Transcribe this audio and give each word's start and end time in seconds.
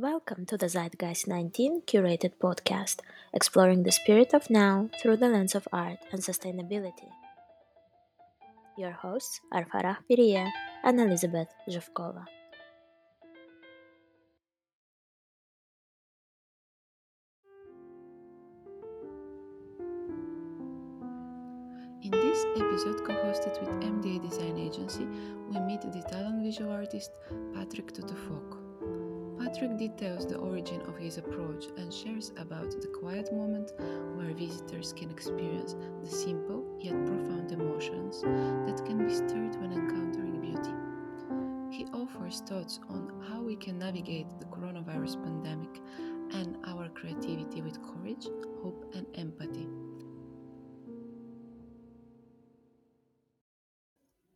Welcome 0.00 0.46
to 0.46 0.56
the 0.56 0.64
Zeitgeist 0.64 1.28
19 1.28 1.82
curated 1.82 2.32
podcast, 2.40 3.00
exploring 3.34 3.82
the 3.82 3.92
spirit 3.92 4.32
of 4.32 4.48
now 4.48 4.88
through 4.98 5.18
the 5.18 5.28
lens 5.28 5.54
of 5.54 5.68
art 5.74 5.98
and 6.10 6.22
sustainability. 6.22 7.12
Your 8.78 8.92
hosts 8.92 9.42
are 9.52 9.66
Farah 9.66 9.98
Piria 10.08 10.48
and 10.82 10.98
Elizabeth 10.98 11.48
Zhivkova. 11.68 12.24
In 22.00 22.10
this 22.10 22.46
episode, 22.56 23.04
co 23.04 23.12
hosted 23.20 23.60
with 23.60 23.84
MDA 23.84 24.22
Design 24.24 24.56
Agency, 24.56 25.04
we 25.50 25.60
meet 25.60 25.82
the 25.82 25.98
Italian 25.98 26.42
visual 26.42 26.72
artist 26.72 27.10
Patrick 27.52 27.92
Tuttofuoco. 27.92 28.59
Patrick 29.40 29.78
details 29.78 30.26
the 30.26 30.36
origin 30.36 30.82
of 30.82 30.98
his 30.98 31.16
approach 31.16 31.64
and 31.78 31.92
shares 31.92 32.30
about 32.36 32.70
the 32.82 32.86
quiet 32.88 33.32
moment 33.32 33.72
where 34.14 34.34
visitors 34.34 34.92
can 34.92 35.10
experience 35.10 35.74
the 36.02 36.08
simple 36.10 36.62
yet 36.78 36.94
profound 37.06 37.50
emotions 37.50 38.20
that 38.20 38.84
can 38.84 39.06
be 39.06 39.14
stirred 39.14 39.56
when 39.56 39.72
encountering 39.72 40.40
beauty. 40.42 40.74
He 41.74 41.86
offers 41.94 42.42
thoughts 42.42 42.80
on 42.90 43.24
how 43.30 43.40
we 43.40 43.56
can 43.56 43.78
navigate 43.78 44.26
the 44.38 44.44
coronavirus 44.44 45.22
pandemic 45.24 45.80
and 46.32 46.58
our 46.66 46.90
creativity 46.90 47.62
with 47.62 47.82
courage, 47.82 48.26
hope, 48.62 48.92
and 48.94 49.06
empathy. 49.14 49.66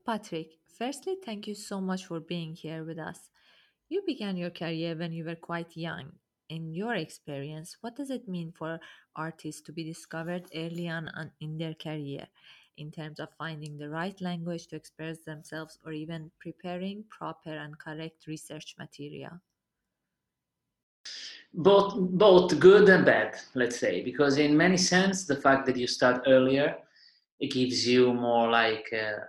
Patrick, 0.06 0.52
firstly, 0.78 1.16
thank 1.24 1.46
you 1.46 1.54
so 1.54 1.80
much 1.80 2.06
for 2.06 2.20
being 2.20 2.54
here 2.54 2.84
with 2.84 2.98
us. 2.98 3.28
You 3.94 4.02
began 4.04 4.36
your 4.36 4.50
career 4.50 4.96
when 4.96 5.12
you 5.12 5.24
were 5.24 5.36
quite 5.36 5.76
young. 5.76 6.18
In 6.48 6.74
your 6.74 6.96
experience, 6.96 7.76
what 7.80 7.94
does 7.94 8.10
it 8.10 8.26
mean 8.26 8.50
for 8.50 8.80
artists 9.14 9.62
to 9.62 9.72
be 9.72 9.84
discovered 9.84 10.50
early 10.52 10.88
on 10.88 11.08
in 11.38 11.58
their 11.58 11.74
career 11.74 12.26
in 12.76 12.90
terms 12.90 13.20
of 13.20 13.28
finding 13.38 13.78
the 13.78 13.88
right 13.88 14.20
language 14.20 14.66
to 14.66 14.74
express 14.74 15.18
themselves 15.18 15.78
or 15.84 15.92
even 15.92 16.32
preparing 16.40 17.04
proper 17.08 17.50
and 17.50 17.78
correct 17.78 18.26
research 18.26 18.74
material? 18.80 19.38
Both, 21.52 21.94
both 21.94 22.58
good 22.58 22.88
and 22.88 23.06
bad, 23.06 23.36
let's 23.54 23.78
say, 23.78 24.02
because 24.02 24.38
in 24.38 24.56
many 24.56 24.76
sense, 24.76 25.24
the 25.24 25.40
fact 25.40 25.66
that 25.66 25.76
you 25.76 25.86
start 25.86 26.24
earlier, 26.26 26.78
it 27.38 27.52
gives 27.52 27.86
you 27.86 28.12
more 28.12 28.50
like 28.50 28.92
uh, 28.92 29.20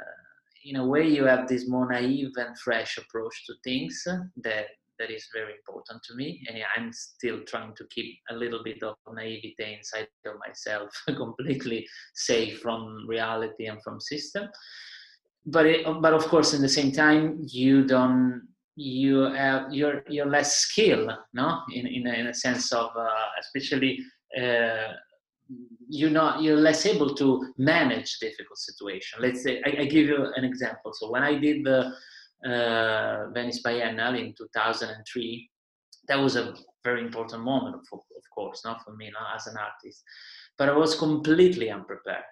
in 0.65 0.77
a 0.77 0.85
way 0.85 1.07
you 1.07 1.25
have 1.25 1.47
this 1.47 1.69
more 1.69 1.87
naive 1.91 2.31
and 2.37 2.57
fresh 2.59 2.97
approach 2.97 3.45
to 3.45 3.53
things 3.63 4.03
that 4.43 4.65
that 4.97 5.11
is 5.11 5.27
very 5.33 5.53
important 5.53 6.01
to 6.03 6.15
me. 6.15 6.41
And 6.47 6.57
i'm 6.75 6.91
still 6.93 7.41
trying 7.45 7.73
to 7.75 7.85
keep 7.93 8.15
a 8.29 8.35
little 8.35 8.63
bit 8.63 8.81
of 8.83 8.95
naivete 9.13 9.75
inside 9.77 10.07
of 10.25 10.35
myself 10.45 10.89
completely 11.07 11.85
safe 12.13 12.59
from 12.59 13.05
reality 13.07 13.65
and 13.67 13.81
from 13.83 13.99
system. 13.99 14.47
But 15.45 15.65
it, 15.67 15.85
but 16.01 16.13
of 16.13 16.25
course 16.25 16.53
in 16.53 16.61
the 16.61 16.69
same 16.69 16.91
time 16.91 17.37
you 17.41 17.85
don't 17.85 18.47
you 18.75 19.31
have 19.43 19.71
you're 19.71 20.03
you're 20.09 20.33
less 20.37 20.55
skilled 20.55 21.11
no? 21.33 21.61
In 21.73 21.85
in 21.87 22.07
a, 22.07 22.13
in 22.13 22.27
a 22.27 22.33
sense 22.33 22.71
of 22.71 22.89
uh, 22.97 23.29
especially 23.39 23.99
uh, 24.41 24.93
you're 25.89 26.09
not 26.09 26.41
you're 26.41 26.57
less 26.57 26.85
able 26.85 27.13
to 27.15 27.53
manage 27.57 28.19
difficult 28.19 28.57
situation. 28.57 29.19
Let's 29.21 29.43
say 29.43 29.61
I, 29.65 29.81
I, 29.81 29.85
give 29.85 30.07
you 30.07 30.31
an 30.35 30.43
example. 30.43 30.91
So 30.93 31.11
when 31.11 31.23
i 31.23 31.35
did 31.37 31.65
the 31.65 31.93
uh, 32.45 33.29
venice 33.33 33.61
biennale 33.63 34.19
in 34.19 34.33
2003 34.37 35.49
that 36.07 36.17
was 36.17 36.35
a 36.35 36.53
very 36.83 37.01
important 37.01 37.43
moment 37.43 37.75
of, 37.75 37.99
of 37.99 38.23
course 38.35 38.61
not 38.63 38.83
for 38.83 38.95
me 38.95 39.09
not 39.11 39.35
as 39.35 39.47
an 39.47 39.55
artist 39.57 40.03
but 40.57 40.69
i 40.69 40.73
was 40.73 40.95
completely 40.95 41.71
unprepared. 41.71 42.23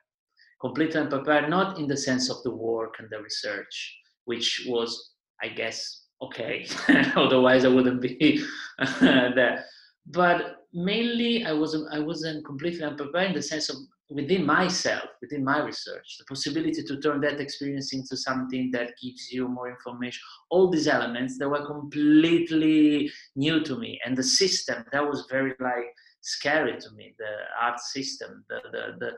Completely 0.61 1.01
unprepared 1.01 1.49
not 1.49 1.79
in 1.79 1.87
the 1.87 1.97
sense 1.97 2.29
of 2.29 2.43
the 2.43 2.53
work 2.53 2.95
and 2.99 3.07
the 3.09 3.21
research 3.21 3.97
which 4.25 4.65
was 4.67 5.13
i 5.41 5.47
guess 5.47 6.03
okay. 6.21 6.65
Otherwise 7.15 7.65
i 7.65 7.69
wouldn't 7.69 8.01
be 8.01 8.43
there. 9.01 9.65
But 10.05 10.62
mainly 10.73 11.45
I 11.45 11.53
wasn't 11.53 11.87
I 11.91 11.99
wasn't 11.99 12.45
completely 12.45 12.83
unprepared 12.83 13.27
in 13.29 13.33
the 13.33 13.41
sense 13.41 13.69
of 13.69 13.77
within 14.09 14.45
myself, 14.45 15.05
within 15.21 15.43
my 15.43 15.59
research, 15.59 16.17
the 16.19 16.25
possibility 16.25 16.83
to 16.83 16.99
turn 16.99 17.21
that 17.21 17.39
experience 17.39 17.93
into 17.93 18.15
something 18.17 18.69
that 18.71 18.91
gives 19.01 19.31
you 19.31 19.47
more 19.47 19.69
information. 19.69 20.21
All 20.49 20.69
these 20.69 20.87
elements 20.87 21.37
that 21.39 21.49
were 21.49 21.65
completely 21.65 23.11
new 23.35 23.63
to 23.63 23.77
me, 23.77 23.99
and 24.05 24.17
the 24.17 24.23
system 24.23 24.83
that 24.91 25.05
was 25.05 25.25
very 25.29 25.53
like 25.59 25.85
scary 26.21 26.79
to 26.79 26.91
me. 26.91 27.15
The 27.17 27.31
art 27.61 27.79
system, 27.79 28.43
the 28.49 28.59
the 28.71 28.83
the. 28.99 29.11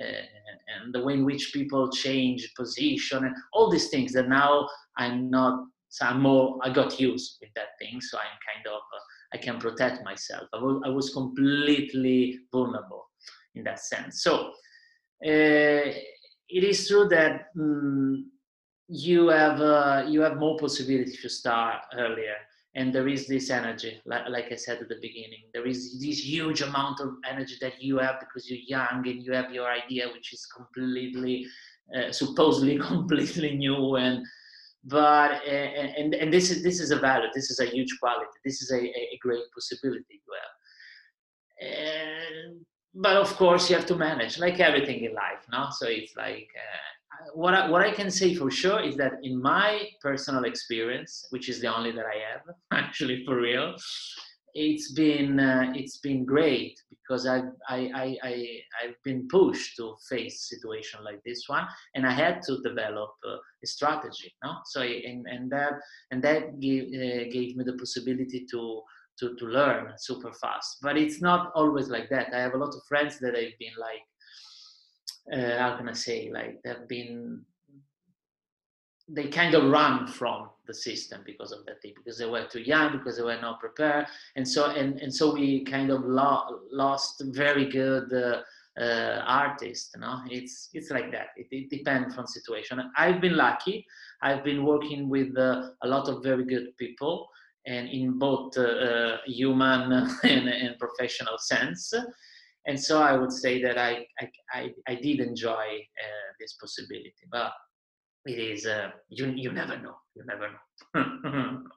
Uh, 0.00 0.22
and 0.72 0.94
the 0.94 1.02
way 1.02 1.14
in 1.14 1.24
which 1.24 1.50
people 1.52 1.90
change 1.90 2.54
position 2.56 3.24
and 3.24 3.34
all 3.52 3.68
these 3.68 3.88
things 3.88 4.12
that 4.12 4.28
now 4.28 4.68
I'm 4.96 5.28
not 5.28 5.64
so 5.88 6.06
I'm 6.06 6.22
more 6.22 6.60
I 6.62 6.72
got 6.72 7.00
used 7.00 7.38
with 7.40 7.50
that 7.56 7.76
thing 7.80 8.00
so 8.00 8.16
I'm 8.16 8.38
kind 8.46 8.64
of 8.68 8.78
uh, 8.78 9.00
I 9.32 9.38
can 9.38 9.58
protect 9.58 10.04
myself. 10.04 10.48
I 10.52 10.58
was, 10.58 10.82
I 10.84 10.88
was 10.88 11.10
completely 11.10 12.40
vulnerable 12.52 13.10
in 13.54 13.64
that 13.64 13.80
sense. 13.80 14.22
So 14.22 14.48
uh, 15.24 15.90
it 16.48 16.64
is 16.64 16.88
true 16.88 17.08
that 17.08 17.46
um, 17.58 18.30
you 18.88 19.28
have 19.28 19.60
uh, 19.60 20.04
you 20.08 20.20
have 20.22 20.36
more 20.36 20.58
possibility 20.58 21.16
to 21.22 21.28
start 21.28 21.82
earlier, 21.96 22.34
and 22.74 22.92
there 22.92 23.06
is 23.06 23.28
this 23.28 23.50
energy, 23.50 24.00
like, 24.04 24.28
like 24.28 24.46
I 24.50 24.56
said 24.56 24.78
at 24.80 24.88
the 24.88 24.98
beginning. 25.00 25.44
There 25.54 25.66
is 25.66 26.00
this 26.00 26.24
huge 26.24 26.62
amount 26.62 27.00
of 27.00 27.14
energy 27.28 27.56
that 27.60 27.80
you 27.80 27.98
have 27.98 28.16
because 28.18 28.50
you're 28.50 28.66
young 28.66 29.06
and 29.06 29.22
you 29.22 29.32
have 29.32 29.52
your 29.52 29.70
idea, 29.70 30.08
which 30.12 30.32
is 30.32 30.46
completely, 30.46 31.46
uh, 31.96 32.10
supposedly 32.10 32.78
completely 32.92 33.56
new 33.56 33.96
and 33.96 34.24
but 34.84 35.44
and 35.46 36.14
and 36.14 36.32
this 36.32 36.50
is 36.50 36.62
this 36.62 36.80
is 36.80 36.90
a 36.90 36.96
value 36.96 37.28
this 37.34 37.50
is 37.50 37.60
a 37.60 37.66
huge 37.66 37.94
quality 38.00 38.38
this 38.44 38.62
is 38.62 38.70
a, 38.70 38.80
a 38.80 39.18
great 39.20 39.44
possibility 39.54 40.20
you 40.26 40.32
have 40.40 40.54
and 41.60 42.60
but 42.94 43.16
of 43.16 43.34
course 43.36 43.68
you 43.68 43.76
have 43.76 43.86
to 43.86 43.94
manage 43.94 44.38
like 44.38 44.58
everything 44.58 45.04
in 45.04 45.12
life 45.14 45.44
no? 45.52 45.68
So 45.70 45.86
it's 45.86 46.16
like 46.16 46.48
uh, 46.56 47.30
what 47.34 47.52
I, 47.54 47.68
what 47.68 47.82
I 47.82 47.90
can 47.92 48.10
say 48.10 48.34
for 48.34 48.50
sure 48.50 48.80
is 48.80 48.96
that 48.96 49.12
in 49.22 49.40
my 49.40 49.86
personal 50.00 50.44
experience 50.44 51.26
which 51.28 51.50
is 51.50 51.60
the 51.60 51.74
only 51.74 51.92
that 51.92 52.06
I 52.06 52.18
have 52.32 52.54
actually 52.72 53.22
for 53.26 53.36
real 53.36 53.74
it's 54.54 54.92
been 54.92 55.40
uh, 55.40 55.72
it's 55.74 55.98
been 55.98 56.24
great 56.24 56.80
because 56.90 57.26
I, 57.26 57.42
I, 57.68 58.16
I 58.22 58.60
I've 58.82 59.02
been 59.04 59.28
pushed 59.28 59.76
to 59.76 59.94
face 60.08 60.48
situation 60.48 61.02
like 61.04 61.22
this 61.24 61.44
one, 61.48 61.66
and 61.94 62.06
I 62.06 62.12
had 62.12 62.42
to 62.42 62.58
develop 62.62 63.10
uh, 63.26 63.36
a 63.62 63.66
strategy. 63.66 64.34
No, 64.44 64.54
so 64.64 64.82
and 64.82 65.26
and 65.26 65.50
that 65.52 65.74
and 66.10 66.22
that 66.22 66.60
gave 66.60 66.84
uh, 66.88 67.30
gave 67.30 67.56
me 67.56 67.64
the 67.64 67.76
possibility 67.78 68.46
to 68.50 68.82
to 69.18 69.34
to 69.36 69.44
learn 69.46 69.92
super 69.98 70.32
fast. 70.32 70.78
But 70.82 70.96
it's 70.96 71.20
not 71.20 71.52
always 71.54 71.88
like 71.88 72.08
that. 72.10 72.32
I 72.34 72.40
have 72.40 72.54
a 72.54 72.58
lot 72.58 72.74
of 72.74 72.82
friends 72.88 73.18
that 73.20 73.34
i've 73.34 73.58
been 73.58 73.76
like, 73.78 75.38
uh, 75.38 75.58
how 75.58 75.76
can 75.76 75.88
I 75.88 75.92
say, 75.92 76.30
like 76.32 76.60
they've 76.64 76.88
been 76.88 77.44
they 79.12 79.28
kind 79.28 79.54
of 79.54 79.70
run 79.70 80.06
from 80.06 80.48
the 80.70 80.74
system 80.88 81.18
because 81.30 81.50
of 81.56 81.60
that 81.66 81.78
thing 81.82 81.94
because 81.96 82.16
they 82.18 82.30
were 82.34 82.46
too 82.54 82.64
young 82.74 82.88
because 82.96 83.16
they 83.16 83.26
were 83.30 83.44
not 83.48 83.60
prepared. 83.66 84.06
And 84.36 84.46
so 84.54 84.62
and, 84.80 84.90
and 85.02 85.12
so 85.18 85.24
we 85.34 85.64
kind 85.64 85.90
of 85.90 86.00
lo- 86.20 86.60
lost 86.84 87.14
very 87.42 87.66
good 87.80 88.08
uh, 88.12 88.38
uh, 88.80 89.18
artists 89.44 89.90
you 89.94 90.00
know 90.02 90.16
it's 90.36 90.54
it's 90.76 90.90
like 90.96 91.10
that. 91.16 91.28
It, 91.36 91.48
it, 91.50 91.70
depends 91.76 92.14
from 92.14 92.26
situation. 92.26 92.74
I've 92.96 93.20
been 93.20 93.36
lucky. 93.36 93.76
I've 94.22 94.44
been 94.50 94.62
working 94.72 95.08
with 95.08 95.36
uh, 95.36 95.70
a 95.82 95.88
lot 95.94 96.08
of 96.08 96.22
very 96.22 96.44
good 96.44 96.68
people 96.78 97.28
and 97.66 97.88
in 97.88 98.18
both 98.18 98.56
uh, 98.56 98.62
uh, 98.62 99.16
human 99.26 99.82
and, 100.32 100.48
and, 100.48 100.78
professional 100.78 101.36
sense. 101.38 101.92
And 102.66 102.78
so 102.86 103.02
i 103.10 103.12
would 103.20 103.32
say 103.32 103.54
that 103.64 103.76
i 103.78 103.92
i, 104.22 104.24
I, 104.58 104.62
I 104.92 104.94
did 105.06 105.18
enjoy 105.30 105.66
uh, 106.04 106.28
this 106.40 106.52
possibility. 106.62 107.24
But 107.30 107.52
it 108.26 108.38
is 108.38 108.66
uh, 108.66 108.90
you 109.08 109.26
you 109.36 109.52
never 109.52 109.78
know 109.78 109.96
you 110.14 110.24
never 110.24 110.48
know. 110.52 111.62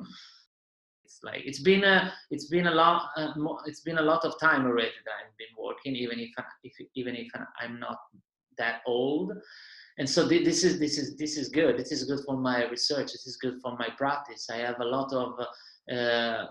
It's 1.05 1.19
like 1.21 1.41
it's 1.45 1.61
been 1.61 1.83
a 1.83 2.13
it's 2.31 2.47
been 2.47 2.67
a 2.67 2.73
lot 2.73 3.09
uh, 3.17 3.33
it's 3.65 3.81
been 3.81 3.99
a 3.99 4.01
lot 4.01 4.25
of 4.25 4.39
time 4.39 4.65
already 4.65 4.97
that 5.05 5.15
i've 5.19 5.37
been 5.37 5.55
working 5.63 5.95
even 5.95 6.17
if, 6.19 6.31
if 6.63 6.73
even 6.95 7.15
if 7.15 7.27
i'm 7.61 7.79
not 7.79 7.97
that 8.57 8.81
old. 8.85 9.31
And 9.99 10.09
so 10.09 10.25
this 10.25 10.63
is 10.63 10.79
this 10.79 10.97
is 10.97 11.15
this 11.17 11.37
is 11.37 11.49
good. 11.49 11.77
This 11.77 11.91
is 11.91 12.05
good 12.05 12.25
for 12.25 12.35
my 12.35 12.65
research. 12.65 13.11
This 13.11 13.27
is 13.27 13.37
good 13.37 13.59
for 13.61 13.77
my 13.77 13.89
practice. 13.95 14.49
I 14.49 14.57
have 14.57 14.79
a 14.79 14.85
lot 14.85 15.13
of 15.13 15.33
uh, 15.91 16.45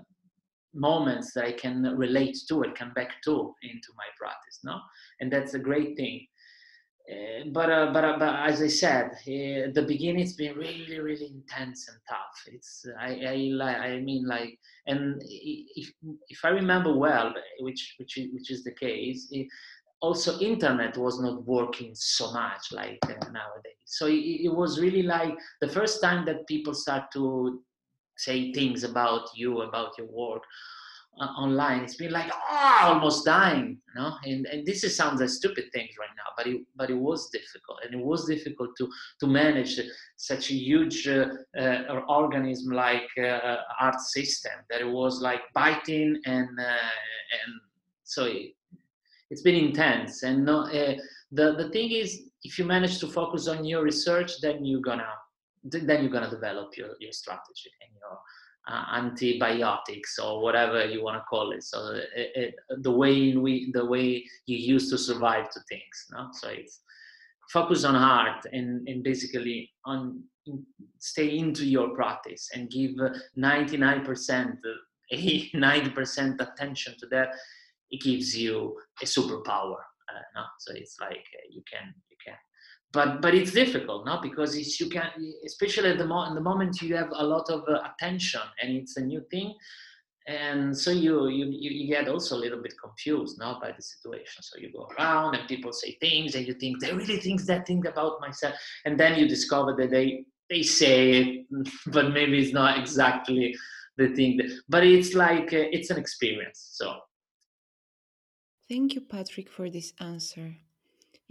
moments 0.75 1.35
that 1.35 1.45
i 1.45 1.53
can 1.53 1.83
relate 1.99 2.37
to 2.49 2.63
and 2.63 2.75
come 2.75 2.93
back 2.95 3.21
to 3.23 3.55
into 3.63 3.89
my 3.95 4.07
practice 4.19 4.61
no? 4.65 4.81
And 5.21 5.31
that's 5.31 5.53
a 5.53 5.59
great 5.59 5.97
thing 5.97 6.27
uh, 7.11 7.45
but, 7.53 7.71
uh, 7.71 7.93
but 7.93 8.05
uh, 8.05 8.17
but 8.19 8.49
as 8.49 8.63
I 8.63 8.69
said, 8.69 9.07
uh, 9.07 9.73
the 9.75 9.85
beginning 9.87 10.23
it's 10.23 10.35
been 10.35 10.57
really 10.57 11.01
really 11.01 11.27
intense 11.27 11.89
and 11.89 11.99
tough. 12.09 12.43
It's 12.47 12.87
I 12.99 13.51
I 13.63 13.87
I 13.87 14.01
mean 14.01 14.27
like 14.27 14.57
and 14.87 15.21
if 15.25 15.93
if 16.29 16.45
I 16.45 16.51
remember 16.51 16.97
well, 16.97 17.35
which 17.61 17.97
which 17.99 18.19
is, 18.19 18.33
which 18.33 18.51
is 18.51 18.63
the 18.63 18.73
case, 18.73 19.29
it, 19.33 19.49
also 20.01 20.39
internet 20.41 20.97
was 20.97 21.21
not 21.21 21.45
working 21.45 21.93
so 21.95 22.33
much 22.33 22.73
like 22.73 22.99
uh, 23.05 23.29
nowadays. 23.31 23.83
So 23.85 24.07
it, 24.07 24.45
it 24.47 24.55
was 24.55 24.81
really 24.81 25.03
like 25.03 25.35
the 25.61 25.69
first 25.69 26.01
time 26.03 26.25
that 26.27 26.47
people 26.47 26.75
start 26.75 27.11
to 27.15 27.63
say 28.17 28.53
things 28.53 28.85
about 28.85 29.29
you 29.35 29.63
about 29.63 29.99
your 29.99 30.07
work 30.07 30.43
uh, 31.21 31.25
online. 31.25 31.81
It's 31.83 31.97
been 31.97 32.13
like 32.13 32.31
oh, 32.33 32.79
almost 32.83 33.25
dying 33.25 33.79
you 33.95 34.01
know? 34.01 34.17
And, 34.25 34.47
and 34.47 34.67
this 34.67 34.85
is 34.85 34.97
sounds 34.97 35.21
like 35.21 35.31
stupid 35.31 35.65
things 35.73 35.91
right 35.99 36.09
now 36.17 36.33
but 36.37 36.47
it 36.47 36.61
but 36.77 36.91
it 36.91 36.99
was 36.99 37.31
difficult. 37.31 37.79
And 37.85 37.95
it 37.95 38.05
was 38.05 38.27
difficult 38.27 38.71
to 38.79 38.89
to 39.21 39.27
manage 39.27 39.81
such 40.17 40.51
a 40.51 40.55
huge 40.55 41.09
uh, 41.09 41.27
uh, 41.59 42.01
organism 42.09 42.73
like 42.73 43.09
uh, 43.19 43.57
art 43.81 44.01
system 44.01 44.53
that 44.71 44.81
it 44.81 44.91
was 44.91 45.21
like 45.21 45.41
biting 45.55 46.21
and 46.25 46.49
uh, 46.59 46.93
and 47.41 47.61
so 48.05 48.25
it, 48.25 48.55
has 49.31 49.43
been 49.43 49.55
intense. 49.55 50.23
And 50.25 50.45
no, 50.45 50.67
uh, 50.67 50.97
the 51.31 51.55
the 51.57 51.71
thing 51.71 51.91
is 51.91 52.23
if 52.43 52.59
you 52.59 52.65
manage 52.65 52.99
to 53.01 53.07
focus 53.07 53.49
on 53.49 53.65
your 53.65 53.83
research 53.83 54.41
then 54.41 54.65
you're 54.65 54.81
gonna 54.81 55.09
then 55.65 56.03
you're 56.03 56.11
gonna 56.13 56.31
develop 56.31 56.77
your, 56.77 56.91
your 56.99 57.13
strategy 57.13 57.71
and 57.83 57.91
your 57.95 58.19
uh, 58.69 58.85
antibiotics 58.93 60.19
or 60.19 60.41
whatever 60.43 60.85
you 60.85 61.03
want 61.03 61.17
to 61.17 61.25
call 61.25 61.53
it. 61.53 61.65
So 61.65 61.95
it, 62.15 62.31
it, 62.35 62.55
the 62.83 62.91
way 62.91 63.37
we 63.37 63.71
the 63.73 63.85
way 63.85 64.25
you 64.47 64.57
used 64.57 64.91
to 64.91 64.99
survive 64.99 65.51
to 65.51 65.61
things. 65.69 66.07
No? 66.13 66.29
So 66.33 66.49
it's 66.49 66.81
focus 67.53 67.85
on 67.85 67.97
art 67.97 68.47
and, 68.53 68.89
and 68.89 69.03
basically 69.03 69.71
on 69.85 70.23
stay 70.99 71.39
into 71.39 71.65
your 71.65 71.91
practice 71.91 72.49
and 72.55 72.71
give 72.71 72.93
99% 73.39 74.57
90% 75.13 76.41
attention 76.53 76.95
to 76.99 77.07
that 77.09 77.29
it 77.91 78.01
gives 78.01 78.37
you 78.37 78.77
a 79.03 79.05
superpower 79.05 79.77
uh, 80.11 80.23
no? 80.35 80.43
so 80.59 80.73
it's 80.75 80.97
like 81.01 81.27
uh, 81.37 81.47
you 81.51 81.63
can 81.71 81.95
you 82.11 82.17
can 82.25 82.35
but 82.93 83.23
but 83.23 83.35
it's 83.35 83.53
difficult 83.53 84.07
no? 84.07 84.21
Because 84.21 84.55
it's 84.57 84.79
you 84.81 84.89
can 84.89 85.11
especially 85.47 85.91
at 85.91 85.99
the, 85.99 86.05
the 86.05 86.41
moment 86.41 86.81
you 86.83 86.95
have 86.97 87.11
a 87.15 87.25
lot 87.25 87.49
of 87.51 87.63
uh, 87.69 87.81
attention 87.91 88.41
and 88.61 88.77
it's 88.77 88.97
a 88.97 89.03
new 89.03 89.23
thing. 89.31 89.55
And 90.29 90.77
so 90.77 90.93
you, 90.93 91.29
you 91.29 91.47
you 91.47 91.89
get 91.89 92.09
also 92.09 92.37
a 92.37 92.43
little 92.45 92.63
bit 92.63 92.75
confused 92.81 93.41
now 93.41 93.59
by 93.61 93.73
the 93.73 93.83
situation. 93.83 94.43
So 94.43 94.59
you 94.61 94.71
go 94.73 94.89
around 94.97 95.35
and 95.35 95.49
people 95.49 95.73
say 95.73 95.97
things 96.01 96.37
and 96.37 96.47
you 96.47 96.55
think 96.55 96.81
they 96.81 96.93
really 96.93 97.17
think 97.17 97.43
that 97.43 97.67
thing 97.67 97.85
about 97.87 98.21
myself. 98.21 98.55
And 98.85 98.99
then 99.01 99.19
you 99.19 99.27
discover 99.27 99.75
that 99.79 99.91
they 99.91 100.25
they 100.49 100.63
say 100.63 101.11
it 101.11 101.47
but 101.87 102.13
maybe 102.13 102.39
it's 102.39 102.53
not 102.53 102.79
exactly 102.79 103.57
the 103.97 104.09
thing. 104.15 104.37
That, 104.37 104.51
but 104.69 104.85
it's 104.85 105.15
like 105.15 105.53
uh, 105.53 105.77
it's 105.77 105.91
an 105.91 105.99
experience 105.99 106.69
so. 106.73 106.95
Thank 108.69 108.95
you 108.95 109.01
patrick 109.01 109.51
for 109.51 109.69
this 109.69 109.93
answer 109.99 110.57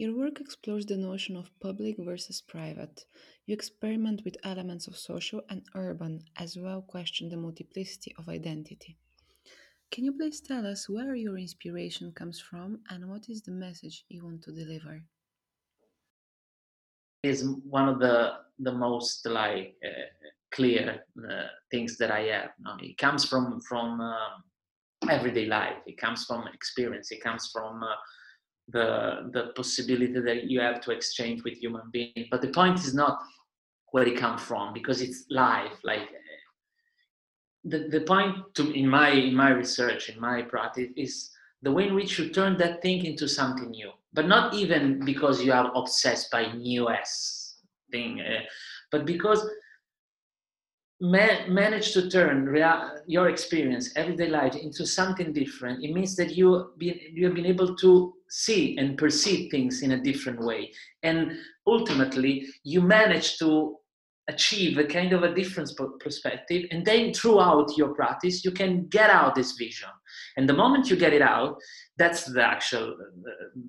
your 0.02 0.18
work 0.18 0.42
explores 0.42 0.88
the 0.88 0.98
notion 0.98 1.38
of 1.38 1.52
public 1.60 1.96
versus 2.00 2.42
private. 2.42 3.06
You 3.46 3.54
experiment 3.54 4.24
with 4.26 4.36
elements 4.44 4.88
of 4.88 4.98
social 4.98 5.42
and 5.48 5.62
urban, 5.76 6.24
as 6.38 6.58
well 6.58 6.82
question 6.82 7.30
the 7.30 7.38
multiplicity 7.38 8.12
of 8.18 8.28
identity. 8.28 8.98
Can 9.92 10.06
you 10.06 10.14
please 10.14 10.42
tell 10.42 10.66
us 10.66 10.90
where 10.90 11.14
your 11.14 11.38
inspiration 11.38 12.12
comes 12.14 12.40
from 12.40 12.80
and 12.90 13.08
what 13.12 13.30
is 13.30 13.44
the 13.44 13.52
message 13.52 14.04
you 14.10 14.26
want 14.26 14.42
to 14.46 14.52
deliver? 14.52 15.04
Is 17.22 17.48
one 17.70 17.88
of 17.88 18.00
the 18.00 18.18
the 18.58 18.72
most 18.72 19.24
like 19.28 19.76
uh, 19.86 20.08
clear 20.52 21.04
uh, 21.30 21.48
things 21.70 21.98
that 22.00 22.10
I 22.10 22.22
have. 22.34 22.52
No? 22.60 22.72
It 22.82 22.98
comes 22.98 23.24
from 23.26 23.62
from 23.70 24.02
uh, 24.02 25.12
everyday 25.12 25.46
life. 25.46 25.78
It 25.86 25.98
comes 26.00 26.26
from 26.26 26.48
experience. 26.52 27.12
It 27.12 27.22
comes 27.22 27.52
from 27.54 27.84
uh, 27.84 27.96
the 28.72 29.30
the 29.34 29.52
possibility 29.56 30.20
that 30.20 30.46
you 30.46 30.60
have 30.60 30.82
to 30.82 30.92
exchange 30.92 31.44
with 31.44 31.58
human 31.58 31.90
beings. 31.92 32.28
But 32.30 32.42
the 32.42 32.50
point 32.50 32.80
is 32.80 32.94
not 32.94 33.20
where 33.92 34.08
it 34.08 34.18
comes 34.18 34.42
from 34.42 34.74
because 34.74 35.02
it's 35.02 35.26
life. 35.30 35.78
Like 35.84 36.10
the, 37.64 37.88
the 37.90 38.02
point 38.02 38.36
to 38.56 38.72
in 38.72 38.88
my 38.88 39.10
in 39.10 39.36
my 39.36 39.50
research 39.50 40.10
in 40.10 40.20
my 40.20 40.42
practice 40.42 40.90
is 40.96 41.32
the 41.62 41.72
way 41.72 41.88
in 41.88 41.96
which 41.96 42.18
you 42.18 42.30
turn 42.30 42.58
that 42.58 42.82
thing 42.82 43.06
into 43.06 43.28
something 43.28 43.70
new 43.70 43.92
but 44.14 44.28
not 44.28 44.54
even 44.54 45.04
because 45.06 45.44
you 45.44 45.54
are 45.54 45.72
obsessed 45.76 46.32
by 46.32 46.52
newest 46.54 47.60
thing 47.92 48.20
uh, 48.22 48.40
but 48.92 49.06
because 49.06 49.48
man, 51.00 51.54
manage 51.54 51.94
to 51.94 52.10
turn 52.10 52.46
your 53.08 53.30
experience 53.30 53.92
everyday 53.96 54.28
life 54.28 54.56
into 54.56 54.86
something 54.86 55.32
different 55.32 55.84
it 55.84 55.94
means 55.94 56.16
that 56.16 56.36
you 56.36 56.72
been 56.78 57.00
you 57.12 57.26
have 57.26 57.36
been 57.36 57.46
able 57.46 57.76
to 57.76 58.14
see 58.32 58.78
and 58.78 58.98
perceive 58.98 59.52
things 59.52 59.82
in 59.82 59.92
a 59.92 60.02
different 60.02 60.40
way. 60.40 60.72
And 61.04 61.34
ultimately 61.68 62.48
you 62.64 62.82
manage 62.82 63.38
to 63.40 63.76
achieve 64.30 64.78
a 64.78 64.86
kind 64.86 65.12
of 65.14 65.24
a 65.24 65.34
different 65.34 65.70
perspective 66.00 66.66
and 66.72 66.86
then 66.86 67.14
throughout 67.14 67.76
your 67.76 67.94
practice 67.94 68.46
you 68.46 68.52
can 68.52 68.88
get 68.88 69.10
out 69.10 69.36
this 69.36 69.54
vision. 69.54 69.90
And 70.38 70.48
the 70.48 70.54
moment 70.54 70.90
you 70.90 70.96
get 70.96 71.12
it 71.14 71.22
out 71.22 71.58
that's 71.98 72.26
the 72.26 72.42
actual 72.42 72.96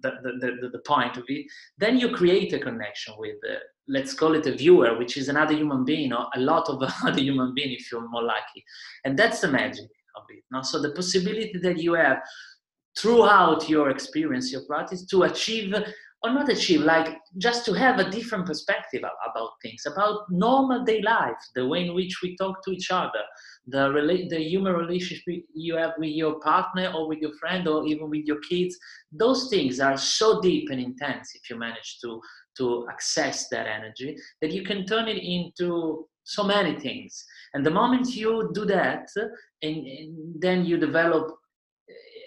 the, 0.03 0.11
the, 0.23 0.33
the, 0.41 0.69
the 0.69 0.83
point 0.87 1.17
of 1.17 1.25
it 1.29 1.47
then 1.79 1.99
you 1.99 2.11
create 2.11 2.53
a 2.53 2.59
connection 2.59 3.15
with 3.19 3.37
uh, 3.51 3.57
let's 3.89 4.15
call 4.15 4.35
it 4.35 4.47
a 4.47 4.55
viewer 4.55 4.97
which 4.99 5.17
is 5.17 5.29
another 5.29 5.55
human 5.55 5.85
being 5.85 6.13
or 6.13 6.27
a 6.37 6.41
lot 6.41 6.69
of 6.69 6.83
other 7.05 7.21
human 7.21 7.53
being 7.55 7.73
if 7.73 7.91
you're 7.91 8.09
more 8.09 8.23
lucky. 8.23 8.63
And 9.05 9.19
that's 9.19 9.41
the 9.41 9.49
magic 9.49 9.89
of 10.17 10.25
it 10.29 10.45
no? 10.53 10.63
so 10.63 10.81
the 10.81 10.93
possibility 10.93 11.59
that 11.63 11.79
you 11.79 11.95
have 11.95 12.19
throughout 12.99 13.69
your 13.69 13.91
experience 13.91 14.53
your 14.53 14.65
practice 14.67 15.05
to 15.07 15.23
achieve 15.25 15.75
or 16.25 16.31
not 16.31 16.49
achieve 16.49 16.83
like 16.83 17.17
just 17.39 17.65
to 17.65 17.73
have 17.73 17.99
a 17.99 18.11
different 18.11 18.47
perspective 18.47 19.03
about 19.31 19.51
things 19.63 19.83
about 19.87 20.21
normal 20.31 20.85
day 20.85 21.01
life 21.03 21.43
the 21.55 21.67
way 21.67 21.87
in 21.87 21.95
which 21.95 22.21
we 22.23 22.37
talk 22.37 22.63
to 22.65 22.71
each 22.71 22.91
other 22.91 23.25
the 23.67 23.89
rela- 23.89 24.29
the 24.29 24.41
human 24.41 24.73
relationship 24.75 25.45
you 25.55 25.77
have 25.77 25.93
with 25.99 26.11
your 26.11 26.41
partner 26.41 26.93
or 26.95 27.09
with 27.09 27.21
your 27.21 27.33
friend 27.35 27.69
or 27.69 27.87
even 27.87 28.11
with 28.11 28.25
your 28.25 28.41
kids. 28.41 28.77
Those 29.13 29.49
things 29.49 29.79
are 29.81 29.97
so 29.97 30.41
deep 30.41 30.71
and 30.71 30.81
intense 30.81 31.35
if 31.35 31.49
you 31.49 31.57
manage 31.57 31.99
to 32.03 32.21
to 32.59 32.87
access 32.91 33.49
that 33.49 33.67
energy 33.67 34.17
that 34.43 34.53
you 34.53 34.63
can 34.63 34.85
turn 34.85 35.09
it 35.09 35.23
into 35.23 36.07
so 36.25 36.45
many 36.45 36.79
things. 36.79 37.25
And 37.55 37.65
the 37.65 37.71
moment 37.71 38.15
you 38.15 38.51
do 38.53 38.65
that 38.67 39.09
and, 39.17 39.87
and 39.87 40.41
then 40.41 40.65
you 40.65 40.77
develop 40.77 41.35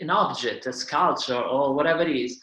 an 0.01 0.09
object 0.09 0.65
a 0.67 0.73
sculpture 0.73 1.41
or 1.41 1.73
whatever 1.73 2.01
it 2.03 2.15
is 2.15 2.39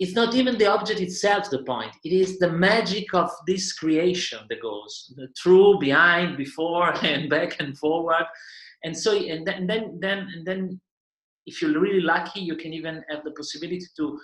it's 0.00 0.14
not 0.14 0.34
even 0.34 0.56
the 0.56 0.66
object 0.66 0.98
itself 1.00 1.50
the 1.50 1.62
point. 1.62 1.94
It 2.04 2.12
is 2.12 2.38
the 2.38 2.50
magic 2.50 3.12
of 3.12 3.30
this 3.46 3.74
creation 3.74 4.38
that 4.48 4.62
goes 4.62 5.14
through 5.40 5.78
behind 5.78 6.38
before 6.38 6.94
and 7.04 7.28
back 7.28 7.60
and 7.60 7.76
forward. 7.76 8.24
And 8.82 8.96
so 8.96 9.14
and 9.14 9.46
then 9.46 9.66
then 9.66 9.98
then 10.00 10.18
and 10.34 10.46
then 10.46 10.80
if 11.46 11.60
you're 11.60 11.78
really 11.78 12.00
lucky 12.00 12.40
you 12.40 12.56
can 12.56 12.72
even 12.72 13.04
have 13.10 13.24
the 13.24 13.32
possibility 13.32 13.84
to 13.98 14.18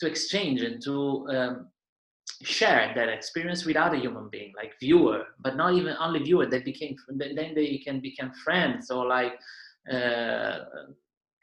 to 0.00 0.06
exchange 0.06 0.60
and 0.60 0.82
to 0.82 1.26
um, 1.30 1.68
share 2.42 2.92
that 2.94 3.08
experience 3.08 3.64
with 3.64 3.76
other 3.76 3.96
human 3.96 4.28
being 4.28 4.52
like 4.56 4.72
viewer 4.78 5.24
but 5.40 5.56
not 5.56 5.74
even 5.74 5.96
only 5.98 6.20
viewer 6.20 6.46
they 6.46 6.60
became 6.60 6.94
then 7.16 7.52
they 7.54 7.78
can 7.78 8.00
become 8.00 8.32
friends 8.44 8.90
or 8.90 9.06
like 9.06 9.32
uh, 9.92 10.58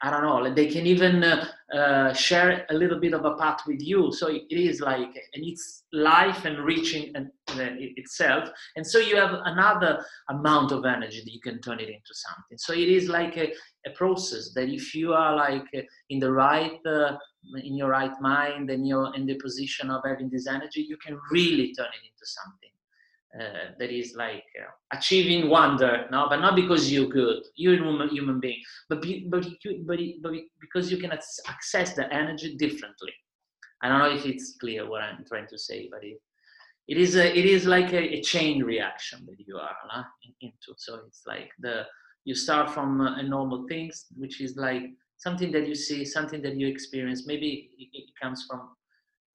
I 0.02 0.10
don't 0.10 0.22
know, 0.22 0.52
they 0.52 0.66
can 0.66 0.86
even 0.86 1.24
uh, 1.24 1.46
uh, 1.74 2.12
share 2.12 2.66
a 2.68 2.74
little 2.74 3.00
bit 3.00 3.14
of 3.14 3.24
a 3.24 3.34
path 3.36 3.60
with 3.66 3.80
you. 3.80 4.12
So 4.12 4.28
it 4.28 4.44
is 4.50 4.80
like, 4.80 5.08
and 5.34 5.44
it's 5.44 5.84
life 5.92 6.44
enriching 6.44 7.12
and, 7.16 7.28
uh, 7.50 7.74
itself. 7.96 8.50
And 8.76 8.86
so 8.86 8.98
you 8.98 9.16
have 9.16 9.40
another 9.44 10.04
amount 10.28 10.72
of 10.72 10.84
energy 10.84 11.22
that 11.24 11.32
you 11.32 11.40
can 11.40 11.62
turn 11.62 11.80
it 11.80 11.88
into 11.88 12.12
something. 12.12 12.58
So 12.58 12.74
it 12.74 12.88
is 12.88 13.08
like 13.08 13.38
a, 13.38 13.52
a 13.86 13.90
process 13.94 14.52
that 14.54 14.68
if 14.68 14.94
you 14.94 15.14
are 15.14 15.34
like 15.34 15.64
uh, 15.74 15.80
in 16.10 16.18
the 16.18 16.30
right, 16.30 16.78
uh, 16.86 17.16
in 17.62 17.74
your 17.76 17.88
right 17.88 18.20
mind 18.20 18.68
and 18.68 18.86
you're 18.86 19.14
in 19.14 19.24
the 19.24 19.36
position 19.36 19.90
of 19.90 20.02
having 20.04 20.28
this 20.28 20.46
energy, 20.46 20.82
you 20.82 20.98
can 20.98 21.18
really 21.30 21.74
turn 21.74 21.86
it 21.86 22.04
into 22.04 22.26
something 22.26 22.70
uh, 23.38 23.72
that 23.78 23.90
is 23.90 24.14
like 24.16 24.44
uh, 24.60 24.96
achieving 24.96 25.50
wonder, 25.50 26.06
no, 26.10 26.26
but 26.28 26.40
not 26.40 26.56
because 26.56 26.90
you're 26.90 27.08
good, 27.08 27.42
you're 27.54 27.74
a 27.74 27.76
human, 27.76 28.08
human 28.08 28.40
being, 28.40 28.60
but 28.88 29.02
be, 29.02 29.26
but, 29.28 29.46
but, 29.84 29.98
but 30.22 30.32
because 30.60 30.90
you 30.90 30.96
can 30.96 31.12
access 31.12 31.94
the 31.94 32.12
energy 32.12 32.56
differently. 32.56 33.12
I 33.82 33.88
don't 33.88 33.98
know 33.98 34.16
if 34.16 34.24
it's 34.24 34.56
clear 34.58 34.88
what 34.88 35.02
I'm 35.02 35.24
trying 35.26 35.48
to 35.48 35.58
say, 35.58 35.88
but 35.90 36.02
it, 36.02 36.18
it 36.88 36.96
is 36.96 37.16
a, 37.16 37.36
it 37.36 37.44
is 37.44 37.66
like 37.66 37.92
a, 37.92 38.14
a 38.16 38.22
chain 38.22 38.62
reaction 38.62 39.26
that 39.26 39.36
you 39.46 39.56
are 39.56 39.76
no? 39.94 40.04
into. 40.40 40.74
So 40.76 41.00
it's 41.06 41.22
like 41.26 41.50
the 41.58 41.82
you 42.24 42.34
start 42.34 42.70
from 42.70 43.00
a 43.00 43.22
normal 43.22 43.66
things, 43.68 44.06
which 44.16 44.40
is 44.40 44.56
like 44.56 44.84
something 45.18 45.52
that 45.52 45.68
you 45.68 45.74
see, 45.74 46.04
something 46.04 46.42
that 46.42 46.56
you 46.56 46.66
experience. 46.66 47.26
Maybe 47.26 47.70
it, 47.78 47.88
it 47.92 48.10
comes 48.20 48.46
from 48.48 48.70